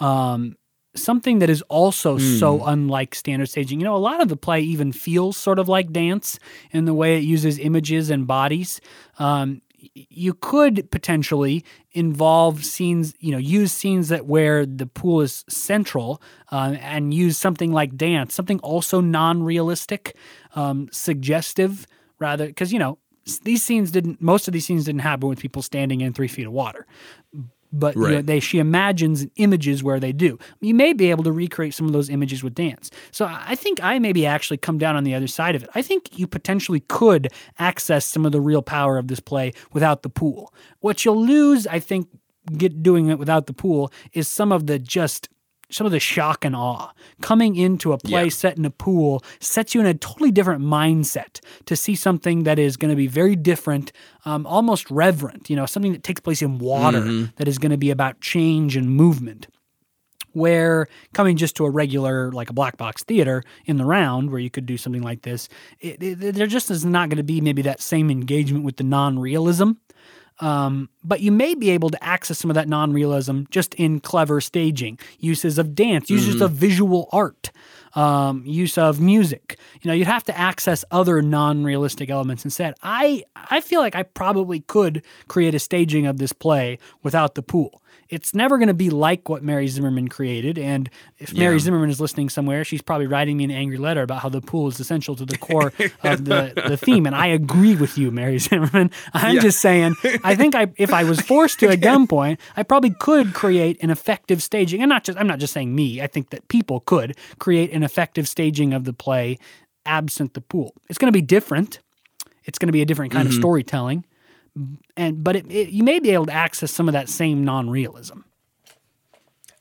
[0.00, 0.56] Um,
[0.94, 2.38] something that is also mm.
[2.38, 3.80] so unlike standard staging.
[3.80, 6.38] You know, a lot of the play even feels sort of like dance
[6.70, 8.80] in the way it uses images and bodies.
[9.18, 9.62] Um,
[9.94, 16.22] you could potentially involve scenes, you know, use scenes that where the pool is central
[16.52, 20.16] uh, and use something like dance, something also non realistic,
[20.54, 21.86] um, suggestive,
[22.20, 22.98] rather, because, you know,
[23.42, 26.46] these scenes didn't, most of these scenes didn't happen with people standing in three feet
[26.46, 26.86] of water
[27.72, 28.10] but right.
[28.10, 30.38] you know, they she imagines images where they do.
[30.60, 32.90] You may be able to recreate some of those images with dance.
[33.10, 35.70] So I think I maybe actually come down on the other side of it.
[35.74, 40.02] I think you potentially could access some of the real power of this play without
[40.02, 40.52] the pool.
[40.80, 42.08] What you'll lose, I think,
[42.56, 45.28] get doing it without the pool is some of the just
[45.72, 46.92] some of the shock and awe.
[47.20, 48.30] Coming into a play yeah.
[48.30, 52.58] set in a pool sets you in a totally different mindset to see something that
[52.58, 53.90] is going to be very different,
[54.24, 57.24] um, almost reverent, you know, something that takes place in water mm-hmm.
[57.36, 59.48] that is going to be about change and movement.
[60.34, 64.40] Where coming just to a regular, like a black box theater in the round, where
[64.40, 65.46] you could do something like this,
[65.78, 68.84] it, it, there just is not going to be maybe that same engagement with the
[68.84, 69.72] non realism
[70.40, 74.00] um, but you may be able to access some of that non realism just in
[74.00, 76.44] clever staging, uses of dance, uses mm-hmm.
[76.44, 77.50] of visual art,
[77.94, 79.58] um, use of music.
[79.82, 82.74] You know, you'd have to access other non realistic elements instead.
[82.82, 87.42] I, I feel like I probably could create a staging of this play without the
[87.42, 87.81] pool
[88.12, 90.58] it's never going to be like what Mary Zimmerman created.
[90.58, 94.20] And if Mary Zimmerman is listening somewhere, she's probably writing me an angry letter about
[94.20, 97.06] how the pool is essential to the core of the, the theme.
[97.06, 98.90] And I agree with you, Mary Zimmerman.
[99.14, 99.40] I'm yeah.
[99.40, 103.32] just saying, I think I, if I was forced to at gunpoint, I probably could
[103.32, 104.82] create an effective staging.
[104.82, 106.02] And not just, I'm not just saying me.
[106.02, 109.38] I think that people could create an effective staging of the play
[109.86, 110.74] absent the pool.
[110.90, 111.80] It's going to be different.
[112.44, 113.38] It's going to be a different kind mm-hmm.
[113.38, 114.04] of storytelling
[114.96, 118.18] and but it, it, you may be able to access some of that same non-realism.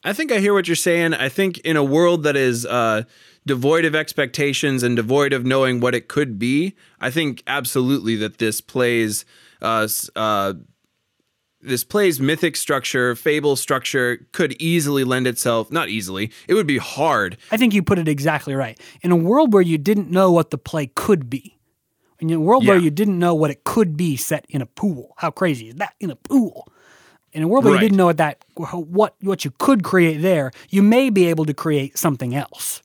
[0.04, 1.14] I think I hear what you're saying.
[1.14, 3.04] I think in a world that is uh,
[3.46, 8.40] devoid of expectations and devoid of knowing what it could be, I think absolutely that
[8.40, 9.26] this plays
[9.62, 10.54] uh, uh,
[11.62, 16.80] this plays mythic structure, fable structure could easily lend itself, not easily, it would be
[16.80, 17.38] hard.
[17.52, 18.80] I think you put it exactly right.
[19.02, 21.60] In a world where you didn't know what the play could be,
[22.22, 22.70] in a world yeah.
[22.70, 25.14] where you didn't know what it could be set in a pool.
[25.18, 25.96] How crazy is that?
[26.00, 26.68] In a pool.
[27.34, 27.82] In a world where right.
[27.82, 31.46] you didn't know what that what what you could create there, you may be able
[31.46, 32.82] to create something else.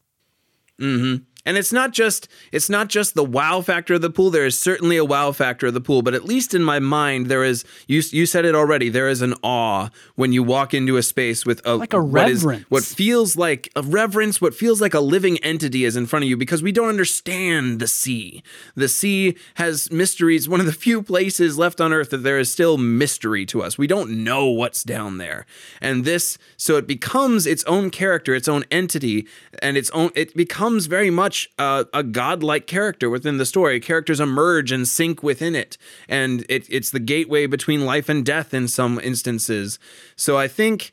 [0.81, 1.25] Mm-hmm.
[1.47, 4.31] And it's not just it's not just the wow factor of the pool.
[4.31, 7.27] There is certainly a wow factor of the pool, but at least in my mind,
[7.27, 8.89] there is you you said it already.
[8.89, 12.45] There is an awe when you walk into a space with a like a reverence.
[12.45, 16.07] What, is, what feels like a reverence, what feels like a living entity is in
[16.07, 18.43] front of you because we don't understand the sea.
[18.75, 20.49] The sea has mysteries.
[20.49, 23.79] One of the few places left on earth that there is still mystery to us.
[23.79, 25.47] We don't know what's down there,
[25.81, 29.29] and this so it becomes its own character, its own entity,
[29.63, 30.11] and its own.
[30.17, 33.81] It becomes very much much uh, a godlike character within the story.
[33.81, 35.77] Characters emerge and sink within it,
[36.09, 39.79] and it, it's the gateway between life and death in some instances.
[40.17, 40.93] So I think.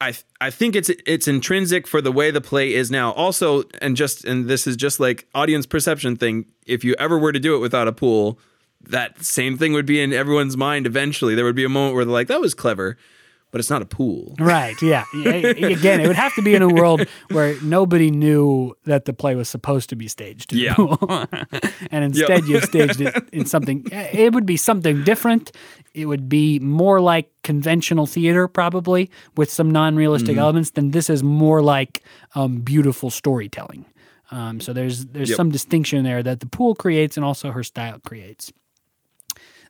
[0.00, 3.12] I, I think it's it's intrinsic for the way the play is now.
[3.12, 6.46] Also, and just and this is just like audience perception thing.
[6.66, 8.38] If you ever were to do it without a pool,
[8.82, 11.34] that same thing would be in everyone's mind eventually.
[11.34, 12.98] There would be a moment where they're like, that was clever,
[13.54, 14.34] but it's not a pool.
[14.40, 14.74] Right.
[14.82, 15.04] Yeah.
[15.14, 19.36] Again, it would have to be in a world where nobody knew that the play
[19.36, 20.52] was supposed to be staged.
[20.52, 20.74] in Yeah.
[20.74, 20.98] pool.
[21.92, 25.52] and instead you staged it in something, it would be something different.
[25.94, 30.40] It would be more like conventional theater, probably, with some non realistic Mm-hmm.
[30.40, 30.70] elements.
[30.70, 32.02] Then this is more like
[32.34, 33.84] um, beautiful storytelling.
[34.32, 35.36] Um, so there's there's Yep.
[35.36, 38.50] some distinction there that the pool creates and also her style creates.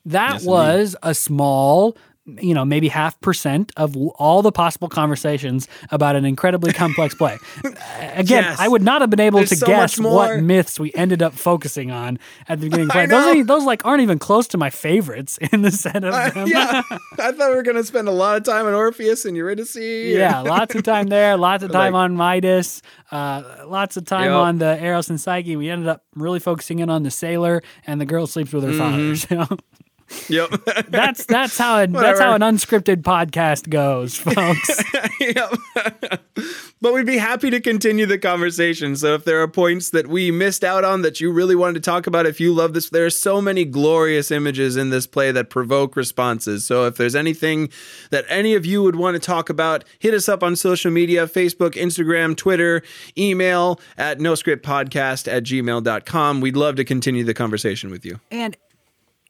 [0.06, 1.96] That Yes, was a small,
[2.26, 7.36] you know, maybe half percent of all the possible conversations about an incredibly complex play.
[7.64, 7.70] Uh,
[8.14, 8.58] Again, Yes.
[8.58, 11.34] I would not have been able There's to so guess what myths we ended up
[11.34, 12.18] focusing on
[12.48, 12.88] at the beginning.
[12.90, 13.04] play.
[13.06, 16.46] Those, ain't- those like aren't even close to my favorites in the set of them.
[16.48, 16.82] yeah,
[17.18, 19.76] I thought we were gonna spend a lot of time on Orpheus and Eurydice.
[19.76, 24.30] Yeah, lots of time there, lots of time Like- on Midas, uh, lots of time
[24.30, 24.32] Yep.
[24.32, 25.56] on the Eros and Psyche.
[25.56, 28.70] We ended up really focusing in on the sailor, and the girl sleeps with her
[28.70, 29.14] Mm-hmm.
[29.14, 29.48] father.
[29.50, 29.58] So
[30.28, 30.88] Yep.
[30.88, 34.82] that's that's how it, that's how an unscripted podcast goes, folks.
[35.20, 35.54] yep.
[36.80, 38.96] but we'd be happy to continue the conversation.
[38.96, 41.80] So if there are points that we missed out on that you really wanted to
[41.80, 45.32] talk about, if you love this, there are so many glorious images in this play
[45.32, 46.64] that provoke responses.
[46.64, 47.68] So if there's anything
[48.10, 51.26] that any of you would want to talk about, hit us up on social media
[51.26, 52.82] Facebook, Instagram, Twitter,
[53.16, 56.40] email at noscriptpodcast at gmail.com.
[56.40, 58.20] We'd love to continue the conversation with you.
[58.30, 58.56] And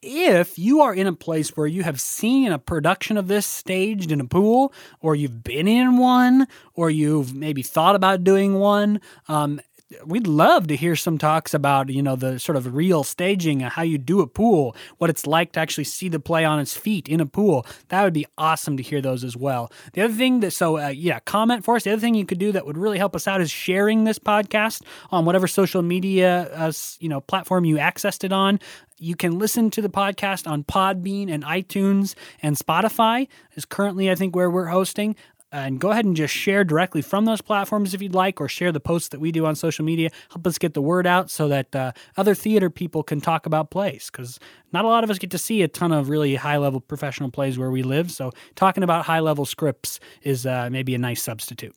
[0.05, 4.11] if you are in a place where you have seen a production of this staged
[4.11, 9.01] in a pool, or you've been in one, or you've maybe thought about doing one,
[9.27, 9.59] um,
[10.05, 13.71] we'd love to hear some talks about you know the sort of real staging and
[13.71, 16.75] how you do a pool what it's like to actually see the play on its
[16.75, 17.65] feet in a pool.
[17.89, 19.71] That would be awesome to hear those as well.
[19.93, 21.83] The other thing that so uh, yeah comment for us.
[21.83, 24.17] The other thing you could do that would really help us out is sharing this
[24.17, 24.81] podcast
[25.11, 28.59] on whatever social media uh, you know platform you accessed it on.
[28.97, 34.15] You can listen to the podcast on Podbean and iTunes and Spotify is currently I
[34.15, 35.15] think where we're hosting
[35.55, 38.73] and go ahead and just share directly from those platforms if you'd like, or share
[38.73, 40.09] the posts that we do on social media.
[40.29, 43.71] Help us get the word out so that uh, other theater people can talk about
[43.71, 44.09] plays.
[44.11, 44.37] Because
[44.73, 47.31] not a lot of us get to see a ton of really high level professional
[47.31, 48.11] plays where we live.
[48.11, 51.73] So talking about high level scripts is uh, maybe a nice substitute.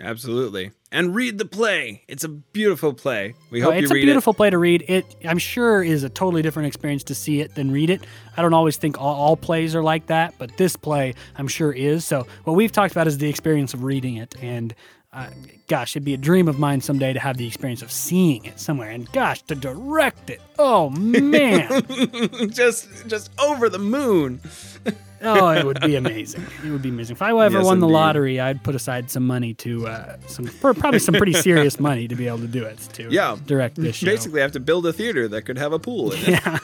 [0.00, 0.72] Absolutely.
[0.90, 2.02] And read the play.
[2.08, 3.34] It's a beautiful play.
[3.50, 4.84] We hope Oh, it's you a read beautiful play to read.
[4.88, 8.06] It, I'm sure, is a totally different experience to see it than read it.
[8.36, 11.72] I don't always think all, all plays are like that, but this play, I'm sure,
[11.72, 12.06] is.
[12.06, 14.74] So, what we've talked about is the experience of reading it, and
[15.12, 15.28] uh,
[15.68, 18.60] gosh, it'd be a dream of mine someday to have the experience of seeing it
[18.60, 18.90] somewhere.
[18.90, 21.82] And gosh, to direct it, oh man,
[22.50, 24.40] just just over the moon.
[25.22, 26.44] oh, it would be amazing.
[26.64, 27.14] It would be amazing.
[27.16, 30.44] If I ever Yes, won the lottery, I'd put aside some money to uh, some
[30.60, 32.78] probably some pretty serious money to be able to do it.
[32.94, 33.36] To Yeah.
[33.46, 34.06] direct this show.
[34.06, 36.28] Basically, I have to build a theater that could have a pool in it.
[36.28, 36.58] Yeah.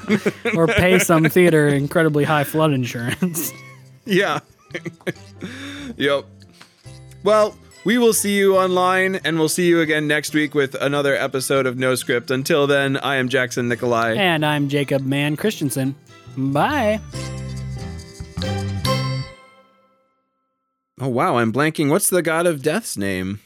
[0.55, 3.53] or pay some theater incredibly high flood insurance.
[4.05, 4.41] Yeah.
[5.97, 6.27] yep.
[7.23, 11.15] Well, we will see you online and we'll see you again next week with another
[11.15, 12.31] episode of No Script.
[12.31, 14.15] Until then, I am Jackson Nikolai.
[14.15, 15.95] and I'm Jacob Mann Christensen.
[16.37, 17.01] Bye.
[21.01, 21.37] Oh, wow.
[21.39, 21.91] I'm blanking.
[21.91, 23.41] What's the god of death's name?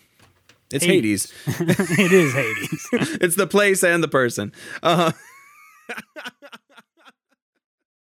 [0.71, 1.33] It's Hades.
[1.47, 2.89] it is Hades.
[3.21, 4.53] it's the place and the person.
[4.83, 5.13] Uh,